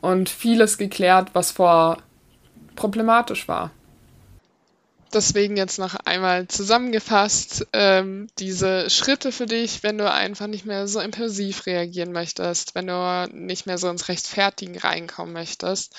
und 0.00 0.28
vieles 0.28 0.78
geklärt, 0.78 1.30
was 1.34 1.52
vor 1.52 1.98
problematisch 2.76 3.46
war. 3.46 3.70
Deswegen 5.12 5.56
jetzt 5.56 5.78
noch 5.78 5.94
einmal 5.94 6.48
zusammengefasst, 6.48 7.66
ähm, 7.72 8.28
diese 8.38 8.90
Schritte 8.90 9.32
für 9.32 9.46
dich, 9.46 9.82
wenn 9.82 9.98
du 9.98 10.10
einfach 10.10 10.46
nicht 10.46 10.66
mehr 10.66 10.88
so 10.88 11.00
impulsiv 11.00 11.66
reagieren 11.66 12.12
möchtest, 12.12 12.74
wenn 12.74 12.86
du 12.86 13.28
nicht 13.32 13.66
mehr 13.66 13.78
so 13.78 13.88
ins 13.88 14.08
Rechtfertigen 14.08 14.78
reinkommen 14.78 15.32
möchtest, 15.32 15.94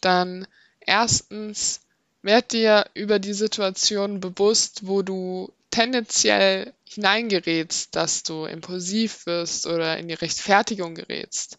dann 0.00 0.46
erstens 0.86 1.80
werd 2.22 2.52
dir 2.52 2.86
über 2.94 3.18
die 3.18 3.34
Situation 3.34 4.20
bewusst, 4.20 4.86
wo 4.86 5.02
du 5.02 5.52
tendenziell 5.70 6.72
hineingerätst, 6.88 7.94
dass 7.94 8.22
du 8.22 8.46
impulsiv 8.46 9.26
wirst 9.26 9.66
oder 9.66 9.98
in 9.98 10.08
die 10.08 10.14
Rechtfertigung 10.14 10.94
gerätst. 10.94 11.58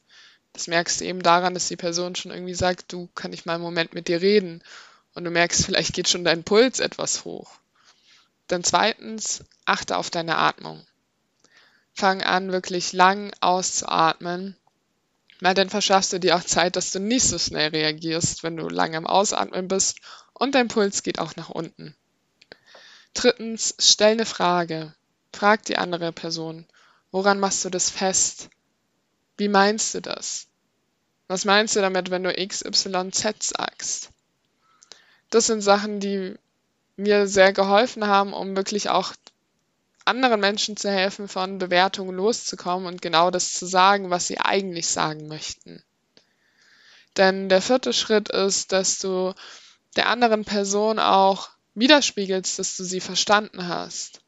Das 0.54 0.68
merkst 0.68 1.02
du 1.02 1.06
eben 1.06 1.22
daran, 1.22 1.54
dass 1.54 1.68
die 1.68 1.76
Person 1.76 2.16
schon 2.16 2.32
irgendwie 2.32 2.56
sagt, 2.56 2.92
du 2.92 3.08
kann 3.14 3.32
ich 3.32 3.46
mal 3.46 3.54
einen 3.54 3.64
Moment 3.64 3.94
mit 3.94 4.08
dir 4.08 4.22
reden. 4.22 4.64
Und 5.14 5.24
du 5.24 5.30
merkst, 5.30 5.66
vielleicht 5.66 5.94
geht 5.94 6.10
schon 6.10 6.24
dein 6.24 6.44
Puls 6.44 6.80
etwas 6.80 7.26
hoch. 7.26 7.52
Dann 8.48 8.64
zweitens, 8.64 9.44
achte 9.66 9.98
auf 9.98 10.10
deine 10.10 10.38
Atmung. 10.38 10.86
Fang 11.94 12.24
an, 12.24 12.52
wirklich 12.52 12.94
lang 12.94 13.32
auszuatmen. 13.40 14.56
Weil 15.40 15.54
dann 15.54 15.70
verschaffst 15.70 16.14
du 16.14 16.20
dir 16.20 16.36
auch 16.36 16.44
Zeit, 16.44 16.76
dass 16.76 16.92
du 16.92 17.00
nicht 17.00 17.26
so 17.26 17.38
schnell 17.38 17.70
reagierst, 17.70 18.44
wenn 18.44 18.58
du 18.58 18.70
lange 18.70 18.98
am 18.98 19.06
Ausatmen 19.08 19.68
bist 19.68 20.00
und 20.34 20.56
dein 20.56 20.68
Puls 20.68 21.04
geht 21.04 21.20
auch 21.20 21.36
nach 21.36 21.50
unten. 21.50 21.96
Drittens, 23.14 23.76
stell 23.80 24.14
eine 24.14 24.26
Frage. 24.26 24.94
Frag 25.34 25.64
die 25.66 25.78
andere 25.78 26.12
Person. 26.12 26.66
Woran 27.12 27.40
machst 27.40 27.64
du 27.66 27.70
das 27.70 27.90
fest? 27.90 28.50
Wie 29.38 29.48
meinst 29.48 29.94
du 29.94 30.02
das? 30.02 30.48
Was 31.28 31.46
meinst 31.46 31.76
du 31.76 31.82
damit, 31.82 32.10
wenn 32.10 32.24
du 32.24 32.34
XYZ 32.34 33.24
sagst? 33.40 34.10
Das 35.30 35.48
sind 35.48 35.62
Sachen, 35.62 36.00
die 36.00 36.36
mir 36.96 37.28
sehr 37.28 37.54
geholfen 37.54 38.08
haben, 38.08 38.34
um 38.34 38.56
wirklich 38.56 38.90
auch 38.90 39.14
anderen 40.08 40.40
Menschen 40.40 40.78
zu 40.78 40.90
helfen, 40.90 41.28
von 41.28 41.58
Bewertungen 41.58 42.16
loszukommen 42.16 42.88
und 42.88 43.02
genau 43.02 43.32
das 43.32 43.54
zu 43.54 43.66
sagen, 43.66 44.10
was 44.10 44.28
sie 44.28 44.40
eigentlich 44.40 44.88
sagen 44.88 45.28
möchten. 45.28 45.84
Denn 47.18 47.50
der 47.50 47.62
vierte 47.62 47.94
Schritt 47.94 48.30
ist, 48.30 48.72
dass 48.72 49.00
du 49.00 49.34
der 49.96 50.10
anderen 50.10 50.46
Person 50.46 51.00
auch 51.00 51.50
widerspiegelst, 51.74 52.60
dass 52.60 52.78
du 52.78 52.84
sie 52.84 53.02
verstanden 53.02 53.68
hast. 53.68 54.22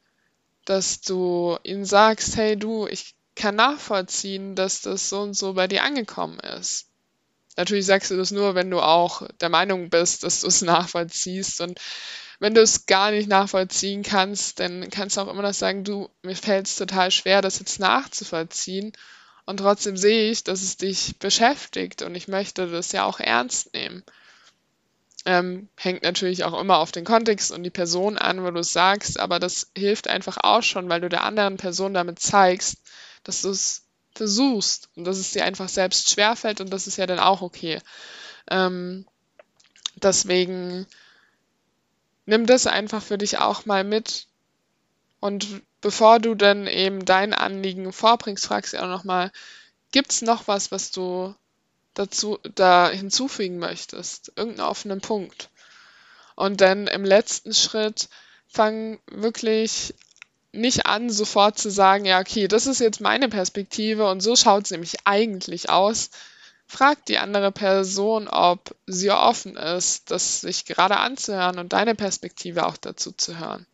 Dass 0.66 1.02
du 1.02 1.58
ihnen 1.64 1.86
sagst, 1.86 2.36
hey 2.36 2.58
du, 2.58 2.88
ich 2.88 3.16
kann 3.36 3.56
nachvollziehen, 3.56 4.56
dass 4.56 4.82
das 4.82 5.10
so 5.10 5.22
und 5.22 5.34
so 5.34 5.54
bei 5.54 5.68
dir 5.68 5.84
angekommen 5.84 6.40
ist. 6.40 6.88
Natürlich 7.56 7.86
sagst 7.86 8.12
du 8.12 8.18
das 8.18 8.32
nur, 8.32 8.56
wenn 8.56 8.70
du 8.70 8.80
auch 8.80 9.28
der 9.42 9.50
Meinung 9.50 9.90
bist, 9.90 10.24
dass 10.24 10.42
du 10.42 10.48
es 10.48 10.62
nachvollziehst. 10.64 11.62
Und 11.62 11.80
wenn 12.40 12.54
du 12.54 12.62
es 12.62 12.86
gar 12.86 13.12
nicht 13.12 13.28
nachvollziehen 13.28 14.02
kannst, 14.02 14.60
dann 14.60 14.90
kannst 14.90 15.18
du 15.18 15.22
auch 15.22 15.28
immer 15.28 15.42
noch 15.42 15.54
sagen, 15.54 15.84
du, 15.84 16.10
mir 16.22 16.36
fällt 16.36 16.68
es 16.68 16.76
total 16.76 17.12
schwer, 17.12 17.42
das 17.42 17.60
jetzt 17.60 17.80
nachzuvollziehen. 17.80 18.94
Und 19.46 19.58
trotzdem 19.58 19.98
sehe 19.98 20.32
ich, 20.32 20.44
dass 20.44 20.62
es 20.62 20.78
dich 20.78 21.18
beschäftigt 21.20 22.02
und 22.02 22.16
ich 22.16 22.28
möchte 22.28 22.68
das 22.68 22.92
ja 22.92 23.04
auch 23.06 23.20
ernst 23.20 23.74
nehmen. 23.74 24.04
Ähm, 25.26 25.68
hängt 25.76 26.04
natürlich 26.04 26.46
auch 26.46 26.60
immer 26.60 26.78
auf 26.78 26.92
den 26.94 27.04
Kontext 27.04 27.52
und 27.52 27.64
die 27.64 27.70
Person 27.70 28.18
an, 28.18 28.44
wo 28.44 28.52
du 28.52 28.60
es 28.60 28.72
sagst, 28.72 29.20
aber 29.20 29.40
das 29.40 29.70
hilft 29.76 30.08
einfach 30.08 30.38
auch 30.42 30.64
schon, 30.64 30.88
weil 30.88 31.02
du 31.02 31.10
der 31.10 31.24
anderen 31.24 31.58
Person 31.58 31.94
damit 31.94 32.20
zeigst, 32.20 32.78
dass 33.24 33.42
du 33.42 33.50
es 33.50 33.84
versuchst 34.16 34.90
und 34.96 35.04
dass 35.06 35.18
es 35.18 35.32
dir 35.32 35.44
einfach 35.44 35.68
selbst 35.68 36.10
schwerfällt 36.10 36.62
und 36.62 36.70
das 36.72 36.88
ist 36.88 36.98
ja 36.98 37.06
dann 37.06 37.20
auch 37.20 37.42
okay. 37.42 37.80
Ähm, 38.50 39.06
deswegen 39.96 40.88
nimm 42.30 42.46
das 42.46 42.68
einfach 42.68 43.02
für 43.04 43.18
dich 43.18 43.40
auch 43.40 43.66
mal 43.66 43.84
mit 43.84 44.28
und 45.20 45.62
bevor 45.82 46.20
du 46.20 46.36
dann 46.36 46.68
eben 46.68 47.04
dein 47.04 47.34
Anliegen 47.34 47.92
vorbringst, 47.92 48.46
fragst 48.46 48.74
du 48.74 48.82
auch 48.82 48.88
nochmal, 48.88 49.32
gibt 49.92 50.12
es 50.12 50.22
noch 50.22 50.48
was, 50.48 50.72
was 50.72 50.92
du 50.92 51.34
dazu 51.94 52.40
da 52.56 52.90
hinzufügen 52.90 53.58
möchtest? 53.58 54.32
Irgendeinen 54.36 54.70
offenen 54.70 55.02
Punkt. 55.02 55.50
Und 56.36 56.62
dann 56.62 56.88
im 56.88 57.04
letzten 57.04 57.54
Schritt 57.54 58.08
fang 58.48 59.00
wirklich 59.08 59.94
nicht 60.52 60.86
an, 60.86 61.10
sofort 61.10 61.58
zu 61.58 61.70
sagen, 61.70 62.06
ja, 62.06 62.20
okay, 62.20 62.48
das 62.48 62.68
ist 62.68 62.80
jetzt 62.80 63.02
meine 63.02 63.28
Perspektive 63.28 64.10
und 64.10 64.22
so 64.22 64.36
schaut 64.36 64.66
es 64.66 64.72
nämlich 64.72 64.96
eigentlich 65.06 65.70
aus. 65.70 66.12
Frag 66.72 67.04
die 67.08 67.18
andere 67.18 67.52
Person, 67.52 68.28
ob 68.28 68.76
sie 68.86 69.10
offen 69.10 69.58
ist, 69.58 70.12
das 70.12 70.42
sich 70.42 70.66
gerade 70.66 70.98
anzuhören 70.98 71.58
und 71.58 71.74
deine 71.74 71.96
Perspektive 71.96 72.68
auch 72.68 72.78
dazu 72.78 73.12
zu 73.12 73.40
hören. 73.40 73.66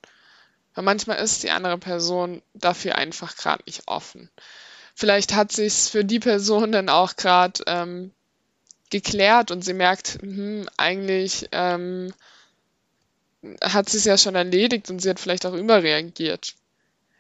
Weil 0.74 0.86
manchmal 0.86 1.18
ist 1.18 1.44
die 1.44 1.52
andere 1.52 1.78
Person 1.78 2.42
dafür 2.54 2.96
einfach 2.96 3.36
gerade 3.36 3.64
nicht 3.66 3.84
offen. 3.88 4.30
Vielleicht 4.96 5.36
hat 5.36 5.52
sich's 5.52 5.90
für 5.90 6.06
die 6.06 6.22
Person 6.22 6.72
dann 6.72 6.88
auch 6.88 7.18
gerade 7.18 7.62
ähm, 7.68 8.12
geklärt 8.90 9.52
und 9.52 9.62
sie 9.66 9.74
merkt, 9.74 10.18
hm, 10.22 10.70
eigentlich 10.78 11.50
ähm, 11.52 12.14
hat 13.62 13.90
sie 13.90 13.98
es 13.98 14.06
ja 14.06 14.18
schon 14.18 14.36
erledigt 14.36 14.90
und 14.90 15.00
sie 15.00 15.10
hat 15.10 15.20
vielleicht 15.20 15.46
auch 15.46 15.54
überreagiert. 15.54 16.56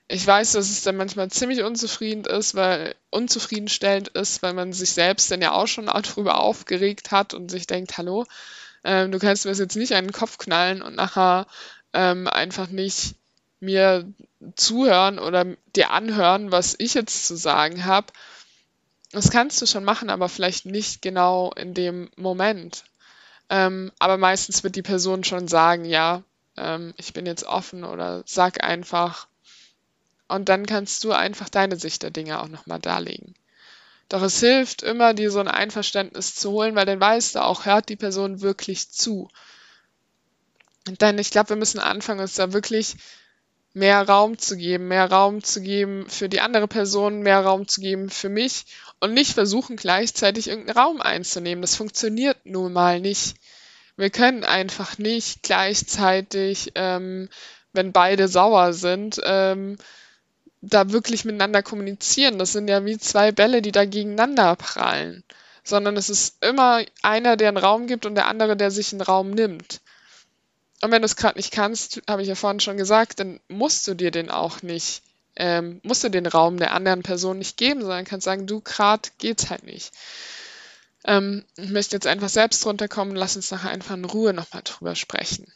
Ich 0.07 0.25
weiß, 0.25 0.51
dass 0.51 0.69
es 0.69 0.83
dann 0.83 0.97
manchmal 0.97 1.31
ziemlich 1.31 1.63
unzufrieden 1.63 2.25
ist, 2.25 2.53
weil 2.53 2.95
unzufriedenstellend 3.09 4.09
ist, 4.09 4.43
weil 4.43 4.53
man 4.53 4.71
sich 4.71 4.91
selbst 4.91 5.31
dann 5.31 5.41
ja 5.41 5.51
auch 5.51 5.67
schon 5.67 5.85
darüber 5.87 6.39
aufgeregt 6.39 7.11
hat 7.11 7.33
und 7.33 7.49
sich 7.49 7.67
denkt, 7.67 7.97
hallo, 7.97 8.25
ähm, 8.83 9.11
du 9.11 9.19
kannst 9.19 9.45
mir 9.45 9.51
das 9.51 9.59
jetzt 9.59 9.75
nicht 9.75 9.93
an 9.93 10.05
den 10.05 10.13
Kopf 10.13 10.37
knallen 10.37 10.81
und 10.81 10.95
nachher 10.95 11.47
ähm, 11.93 12.27
einfach 12.27 12.69
nicht 12.69 13.15
mir 13.59 14.05
zuhören 14.55 15.17
oder 15.17 15.45
dir 15.75 15.89
anhören, 15.91 16.51
was 16.51 16.75
ich 16.77 16.93
jetzt 16.93 17.25
zu 17.25 17.35
sagen 17.35 17.85
habe. 17.85 18.07
Das 19.11 19.31
kannst 19.31 19.61
du 19.61 19.65
schon 19.65 19.83
machen, 19.83 20.09
aber 20.09 20.29
vielleicht 20.29 20.65
nicht 20.65 21.01
genau 21.01 21.51
in 21.53 21.73
dem 21.73 22.11
Moment. 22.15 22.83
Ähm, 23.49 23.91
aber 23.97 24.17
meistens 24.17 24.63
wird 24.63 24.75
die 24.75 24.81
Person 24.81 25.23
schon 25.23 25.47
sagen, 25.47 25.85
ja, 25.85 26.23
ähm, 26.57 26.93
ich 26.97 27.13
bin 27.13 27.25
jetzt 27.25 27.45
offen 27.45 27.83
oder 27.83 28.23
sag 28.25 28.63
einfach. 28.63 29.27
Und 30.27 30.49
dann 30.49 30.65
kannst 30.65 31.03
du 31.03 31.11
einfach 31.11 31.49
deine 31.49 31.75
Sicht 31.75 32.03
der 32.03 32.11
Dinge 32.11 32.41
auch 32.41 32.47
nochmal 32.47 32.79
darlegen. 32.79 33.35
Doch 34.09 34.21
es 34.21 34.39
hilft 34.39 34.83
immer, 34.83 35.13
dir 35.13 35.31
so 35.31 35.39
ein 35.39 35.47
Einverständnis 35.47 36.35
zu 36.35 36.51
holen, 36.51 36.75
weil 36.75 36.85
dann 36.85 36.99
weißt 36.99 37.35
du 37.35 37.43
auch, 37.43 37.65
hört 37.65 37.89
die 37.89 37.95
Person 37.95 38.41
wirklich 38.41 38.91
zu. 38.91 39.29
Dann, 40.99 41.17
ich 41.17 41.31
glaube, 41.31 41.49
wir 41.49 41.55
müssen 41.55 41.79
anfangen, 41.79 42.19
uns 42.19 42.35
da 42.35 42.53
wirklich 42.53 42.95
mehr 43.73 44.07
Raum 44.07 44.37
zu 44.37 44.55
geben, 44.55 44.87
mehr 44.87 45.11
Raum 45.11 45.43
zu 45.43 45.61
geben 45.61 46.05
für 46.07 46.29
die 46.29 46.39
andere 46.39 46.67
Person, 46.67 47.21
mehr 47.21 47.41
Raum 47.41 47.67
zu 47.67 47.81
geben 47.81 48.09
für 48.09 48.29
mich 48.29 48.65
und 48.99 49.13
nicht 49.13 49.33
versuchen 49.33 49.75
gleichzeitig 49.75 50.47
irgendeinen 50.47 50.77
Raum 50.77 51.01
einzunehmen. 51.01 51.61
Das 51.61 51.75
funktioniert 51.75 52.37
nun 52.45 52.71
mal 52.71 53.01
nicht. 53.01 53.35
Wir 53.97 54.09
können 54.11 54.43
einfach 54.43 54.97
nicht 54.97 55.43
gleichzeitig, 55.43 56.71
ähm, 56.75 57.29
wenn 57.73 57.91
beide 57.91 58.27
sauer 58.27 58.73
sind, 58.73 59.19
ähm, 59.25 59.77
da 60.69 60.91
wirklich 60.91 61.25
miteinander 61.25 61.63
kommunizieren. 61.63 62.39
Das 62.39 62.51
sind 62.51 62.67
ja 62.67 62.85
wie 62.85 62.97
zwei 62.97 63.31
Bälle, 63.31 63.61
die 63.61 63.71
da 63.71 63.85
gegeneinander 63.85 64.55
prallen. 64.55 65.23
Sondern 65.63 65.97
es 65.97 66.09
ist 66.09 66.43
immer 66.43 66.83
einer, 67.01 67.37
der 67.37 67.49
einen 67.49 67.57
Raum 67.57 67.87
gibt 67.87 68.05
und 68.05 68.15
der 68.15 68.27
andere, 68.27 68.55
der 68.55 68.71
sich 68.71 68.91
einen 68.91 69.01
Raum 69.01 69.31
nimmt. 69.31 69.81
Und 70.81 70.91
wenn 70.91 71.01
du 71.01 71.05
es 71.05 71.15
gerade 71.15 71.37
nicht 71.37 71.51
kannst, 71.51 72.01
habe 72.07 72.21
ich 72.21 72.27
ja 72.27 72.35
vorhin 72.35 72.59
schon 72.59 72.77
gesagt, 72.77 73.19
dann 73.19 73.39
musst 73.47 73.87
du 73.87 73.95
dir 73.95 74.11
den 74.11 74.29
auch 74.29 74.61
nicht, 74.61 75.01
ähm, 75.35 75.79
musst 75.83 76.03
du 76.03 76.09
den 76.09 76.27
Raum 76.27 76.57
der 76.57 76.73
anderen 76.73 77.01
Person 77.01 77.39
nicht 77.39 77.57
geben, 77.57 77.81
sondern 77.81 78.05
kannst 78.05 78.25
sagen, 78.25 78.45
du 78.45 78.61
gerade 78.61 79.09
geht's 79.17 79.49
halt 79.49 79.63
nicht. 79.63 79.91
Ähm, 81.05 81.45
ich 81.55 81.69
möchte 81.69 81.95
jetzt 81.95 82.07
einfach 82.07 82.29
selbst 82.29 82.65
runterkommen, 82.65 83.15
lass 83.15 83.35
uns 83.35 83.51
nachher 83.51 83.69
einfach 83.69 83.95
in 83.95 84.05
Ruhe 84.05 84.33
nochmal 84.33 84.63
drüber 84.63 84.95
sprechen. 84.95 85.51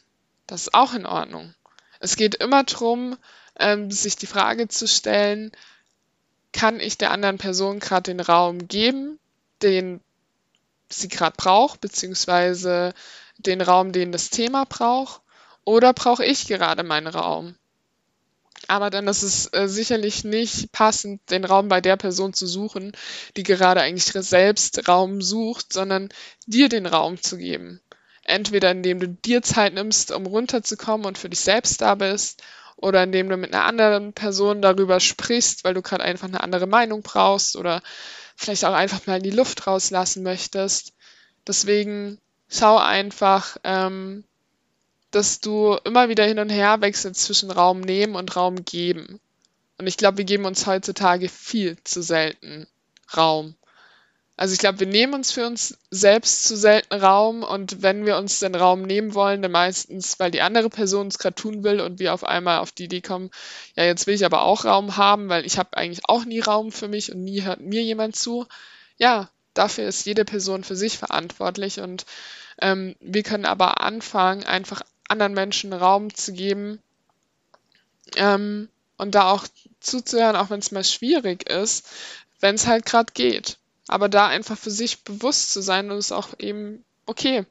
Das 0.46 0.62
ist 0.62 0.74
auch 0.74 0.94
in 0.94 1.06
Ordnung. 1.06 1.54
Es 2.00 2.16
geht 2.16 2.34
immer 2.34 2.64
darum, 2.64 3.16
ähm, 3.60 3.90
sich 3.90 4.16
die 4.16 4.26
Frage 4.26 4.68
zu 4.68 4.88
stellen, 4.88 5.52
kann 6.52 6.80
ich 6.80 6.98
der 6.98 7.12
anderen 7.12 7.38
Person 7.38 7.78
gerade 7.78 8.12
den 8.12 8.20
Raum 8.20 8.66
geben, 8.66 9.18
den 9.62 10.00
sie 10.88 11.08
gerade 11.08 11.36
braucht, 11.36 11.80
beziehungsweise 11.80 12.92
den 13.38 13.60
Raum, 13.60 13.92
den 13.92 14.12
das 14.12 14.30
Thema 14.30 14.64
braucht, 14.64 15.22
oder 15.64 15.92
brauche 15.92 16.24
ich 16.24 16.48
gerade 16.48 16.82
meinen 16.82 17.06
Raum? 17.06 17.54
Aber 18.66 18.90
dann 18.90 19.08
ist 19.08 19.22
es 19.22 19.46
äh, 19.52 19.68
sicherlich 19.68 20.24
nicht 20.24 20.72
passend, 20.72 21.20
den 21.30 21.44
Raum 21.44 21.68
bei 21.68 21.80
der 21.80 21.96
Person 21.96 22.32
zu 22.32 22.46
suchen, 22.46 22.92
die 23.36 23.42
gerade 23.42 23.80
eigentlich 23.80 24.12
selbst 24.12 24.86
Raum 24.88 25.22
sucht, 25.22 25.72
sondern 25.72 26.08
dir 26.46 26.68
den 26.68 26.86
Raum 26.86 27.20
zu 27.20 27.36
geben. 27.36 27.80
Entweder 28.22 28.70
indem 28.70 29.00
du 29.00 29.08
dir 29.08 29.42
Zeit 29.42 29.74
nimmst, 29.74 30.12
um 30.12 30.26
runterzukommen 30.26 31.06
und 31.06 31.18
für 31.18 31.28
dich 31.28 31.40
selbst 31.40 31.80
da 31.80 31.94
bist, 31.94 32.42
oder 32.80 33.02
indem 33.02 33.28
du 33.28 33.36
mit 33.36 33.52
einer 33.52 33.64
anderen 33.64 34.12
Person 34.12 34.62
darüber 34.62 35.00
sprichst, 35.00 35.64
weil 35.64 35.74
du 35.74 35.82
gerade 35.82 36.04
einfach 36.04 36.28
eine 36.28 36.42
andere 36.42 36.66
Meinung 36.66 37.02
brauchst 37.02 37.56
oder 37.56 37.82
vielleicht 38.36 38.64
auch 38.64 38.74
einfach 38.74 39.06
mal 39.06 39.18
in 39.18 39.22
die 39.22 39.30
Luft 39.30 39.66
rauslassen 39.66 40.22
möchtest. 40.22 40.94
Deswegen 41.46 42.18
schau 42.48 42.78
einfach, 42.78 43.56
ähm, 43.64 44.24
dass 45.10 45.40
du 45.40 45.76
immer 45.84 46.08
wieder 46.08 46.24
hin 46.24 46.38
und 46.38 46.50
her 46.50 46.80
wechselst 46.80 47.22
zwischen 47.22 47.50
Raum 47.50 47.80
nehmen 47.80 48.14
und 48.14 48.34
Raum 48.36 48.64
geben. 48.64 49.20
Und 49.78 49.86
ich 49.86 49.96
glaube, 49.96 50.18
wir 50.18 50.24
geben 50.24 50.44
uns 50.44 50.66
heutzutage 50.66 51.28
viel 51.28 51.76
zu 51.84 52.02
selten 52.02 52.66
Raum. 53.16 53.54
Also 54.40 54.54
ich 54.54 54.58
glaube, 54.58 54.80
wir 54.80 54.86
nehmen 54.86 55.12
uns 55.12 55.32
für 55.32 55.46
uns 55.46 55.76
selbst 55.90 56.44
zu 56.44 56.56
selten 56.56 56.94
Raum 56.94 57.42
und 57.42 57.82
wenn 57.82 58.06
wir 58.06 58.16
uns 58.16 58.38
den 58.38 58.54
Raum 58.54 58.80
nehmen 58.80 59.12
wollen, 59.12 59.42
dann 59.42 59.52
meistens, 59.52 60.18
weil 60.18 60.30
die 60.30 60.40
andere 60.40 60.70
Person 60.70 61.08
es 61.08 61.18
gerade 61.18 61.34
tun 61.34 61.62
will 61.62 61.78
und 61.78 61.98
wir 61.98 62.14
auf 62.14 62.24
einmal 62.24 62.60
auf 62.60 62.72
die 62.72 62.84
Idee 62.84 63.02
kommen, 63.02 63.30
ja, 63.76 63.84
jetzt 63.84 64.06
will 64.06 64.14
ich 64.14 64.24
aber 64.24 64.44
auch 64.44 64.64
Raum 64.64 64.96
haben, 64.96 65.28
weil 65.28 65.44
ich 65.44 65.58
habe 65.58 65.76
eigentlich 65.76 66.08
auch 66.08 66.24
nie 66.24 66.40
Raum 66.40 66.72
für 66.72 66.88
mich 66.88 67.12
und 67.12 67.22
nie 67.22 67.42
hört 67.42 67.60
mir 67.60 67.82
jemand 67.82 68.16
zu. 68.16 68.46
Ja, 68.96 69.28
dafür 69.52 69.86
ist 69.86 70.06
jede 70.06 70.24
Person 70.24 70.64
für 70.64 70.74
sich 70.74 70.96
verantwortlich 70.96 71.80
und 71.80 72.06
ähm, 72.62 72.96
wir 72.98 73.24
können 73.24 73.44
aber 73.44 73.82
anfangen, 73.82 74.44
einfach 74.44 74.80
anderen 75.06 75.34
Menschen 75.34 75.74
Raum 75.74 76.14
zu 76.14 76.32
geben 76.32 76.80
ähm, 78.16 78.70
und 78.96 79.14
da 79.14 79.32
auch 79.32 79.46
zuzuhören, 79.80 80.36
auch 80.36 80.48
wenn 80.48 80.60
es 80.60 80.72
mal 80.72 80.82
schwierig 80.82 81.46
ist, 81.50 81.86
wenn 82.40 82.54
es 82.54 82.66
halt 82.66 82.86
gerade 82.86 83.12
geht. 83.12 83.58
Aber 83.90 84.08
da 84.08 84.28
einfach 84.28 84.56
für 84.56 84.70
sich 84.70 85.02
bewusst 85.02 85.50
zu 85.50 85.62
sein 85.62 85.90
und 85.90 85.98
es 85.98 86.12
auch 86.12 86.28
eben, 86.38 86.84
okay, 87.06 87.44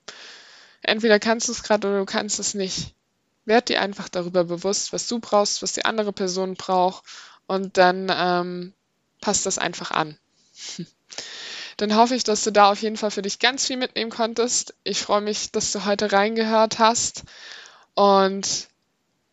entweder 0.81 1.19
kannst 1.19 1.49
du 1.49 1.51
es 1.51 1.63
gerade 1.63 1.89
oder 1.89 1.99
du 1.99 2.05
kannst 2.05 2.39
es 2.39 2.53
nicht. 2.53 2.95
Werd 3.43 3.67
dir 3.67 3.81
einfach 3.81 4.07
darüber 4.07 4.45
bewusst, 4.45 4.93
was 4.93 5.05
du 5.09 5.19
brauchst, 5.19 5.61
was 5.61 5.73
die 5.73 5.83
andere 5.83 6.13
Person 6.13 6.53
braucht 6.53 7.03
und 7.45 7.75
dann 7.75 8.09
ähm, 8.09 8.73
passt 9.19 9.47
das 9.47 9.57
einfach 9.57 9.91
an. 9.91 10.17
dann 11.75 11.97
hoffe 11.97 12.15
ich, 12.15 12.23
dass 12.23 12.45
du 12.45 12.51
da 12.51 12.71
auf 12.71 12.81
jeden 12.81 12.95
Fall 12.95 13.11
für 13.11 13.21
dich 13.21 13.39
ganz 13.39 13.65
viel 13.65 13.75
mitnehmen 13.75 14.09
konntest. 14.09 14.73
Ich 14.85 15.01
freue 15.01 15.19
mich, 15.19 15.51
dass 15.51 15.73
du 15.73 15.83
heute 15.83 16.13
reingehört 16.13 16.79
hast. 16.79 17.23
Und 17.95 18.69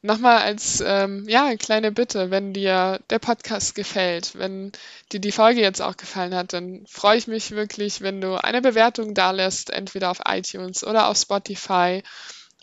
nochmal 0.07 0.38
als 0.38 0.83
ähm, 0.85 1.29
ja, 1.29 1.55
kleine 1.57 1.92
Bitte, 1.92 2.31
wenn 2.31 2.53
dir 2.53 3.01
der 3.11 3.19
Podcast 3.19 3.75
gefällt, 3.75 4.38
wenn 4.38 4.73
dir 5.12 5.21
die 5.21 5.33
Folge 5.33 5.61
jetzt 5.61 5.83
auch 5.83 5.97
gefallen 5.97 6.35
hat, 6.35 6.53
dann 6.53 6.87
freue 6.87 7.19
ich 7.19 7.27
mich 7.27 7.51
wirklich, 7.51 8.01
wenn 8.01 8.21
du 8.21 8.42
eine 8.42 8.62
Bewertung 8.62 9.14
da 9.14 9.33
lässt, 9.33 9.71
entweder 9.71 10.11
auf 10.11 10.21
iTunes 10.27 10.85
oder 10.85 11.09
auf 11.09 11.19
Spotify. 11.19 12.03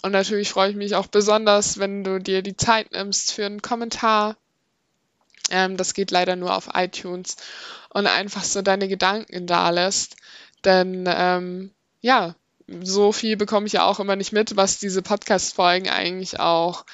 Und 0.01 0.11
natürlich 0.11 0.49
freue 0.49 0.71
ich 0.71 0.75
mich 0.75 0.95
auch 0.95 1.07
besonders, 1.07 1.77
wenn 1.77 2.03
du 2.03 2.19
dir 2.19 2.41
die 2.41 2.57
Zeit 2.57 2.91
nimmst 2.91 3.31
für 3.31 3.45
einen 3.45 3.61
Kommentar. 3.61 4.35
Ähm, 5.49 5.77
das 5.77 5.93
geht 5.93 6.11
leider 6.11 6.35
nur 6.35 6.55
auf 6.55 6.69
iTunes 6.73 7.37
und 7.89 8.07
einfach 8.07 8.43
so 8.43 8.61
deine 8.61 8.87
Gedanken 8.87 9.47
da 9.47 9.69
lässt. 9.69 10.15
Denn 10.65 11.05
ähm, 11.07 11.71
ja, 12.01 12.35
so 12.81 13.11
viel 13.11 13.37
bekomme 13.37 13.67
ich 13.67 13.73
ja 13.73 13.85
auch 13.85 13.99
immer 13.99 14.15
nicht 14.15 14.31
mit, 14.31 14.55
was 14.55 14.79
diese 14.79 15.01
Podcast-Folgen 15.01 15.89
eigentlich 15.89 16.39
auch 16.39 16.85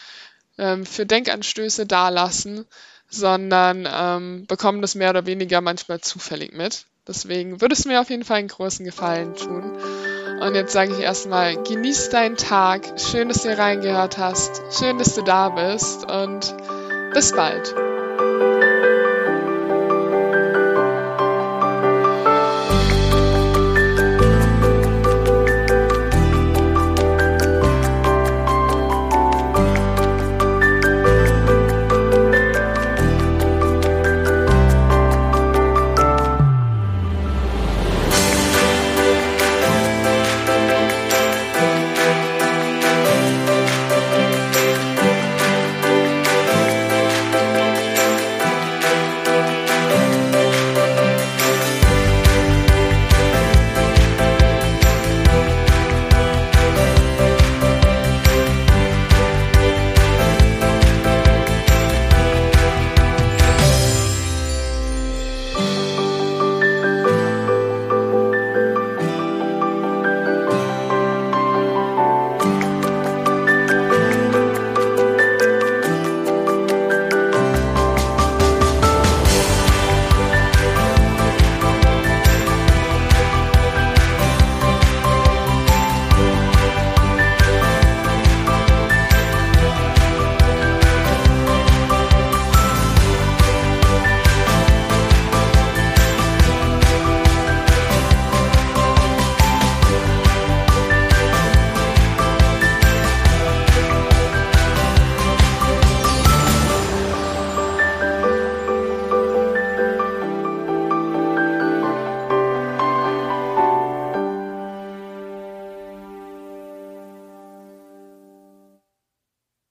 ähm, 0.59 0.85
für 0.85 1.05
Denkanstöße 1.05 1.85
dalassen, 1.85 2.65
sondern 3.09 3.87
ähm, 3.91 4.45
bekommen 4.47 4.81
das 4.81 4.95
mehr 4.95 5.09
oder 5.09 5.25
weniger 5.25 5.61
manchmal 5.61 6.01
zufällig 6.01 6.53
mit. 6.53 6.85
Deswegen 7.07 7.59
würde 7.59 7.73
es 7.73 7.85
mir 7.85 8.01
auf 8.01 8.11
jeden 8.11 8.23
Fall 8.23 8.37
einen 8.37 8.49
großen 8.49 8.85
Gefallen 8.85 9.33
tun. 9.33 9.77
Und 10.41 10.55
jetzt 10.55 10.73
sage 10.73 10.93
ich 10.93 10.99
erstmal, 10.99 11.61
genieß 11.63 12.09
deinen 12.09 12.37
Tag. 12.37 12.99
Schön, 12.99 13.29
dass 13.29 13.43
du 13.43 13.57
reingehört 13.57 14.17
hast. 14.17 14.61
Schön, 14.77 14.99
dass 14.99 15.15
du 15.15 15.23
da 15.23 15.49
bist 15.49 16.09
und 16.09 16.55
bis 17.13 17.31
bald. 17.33 17.88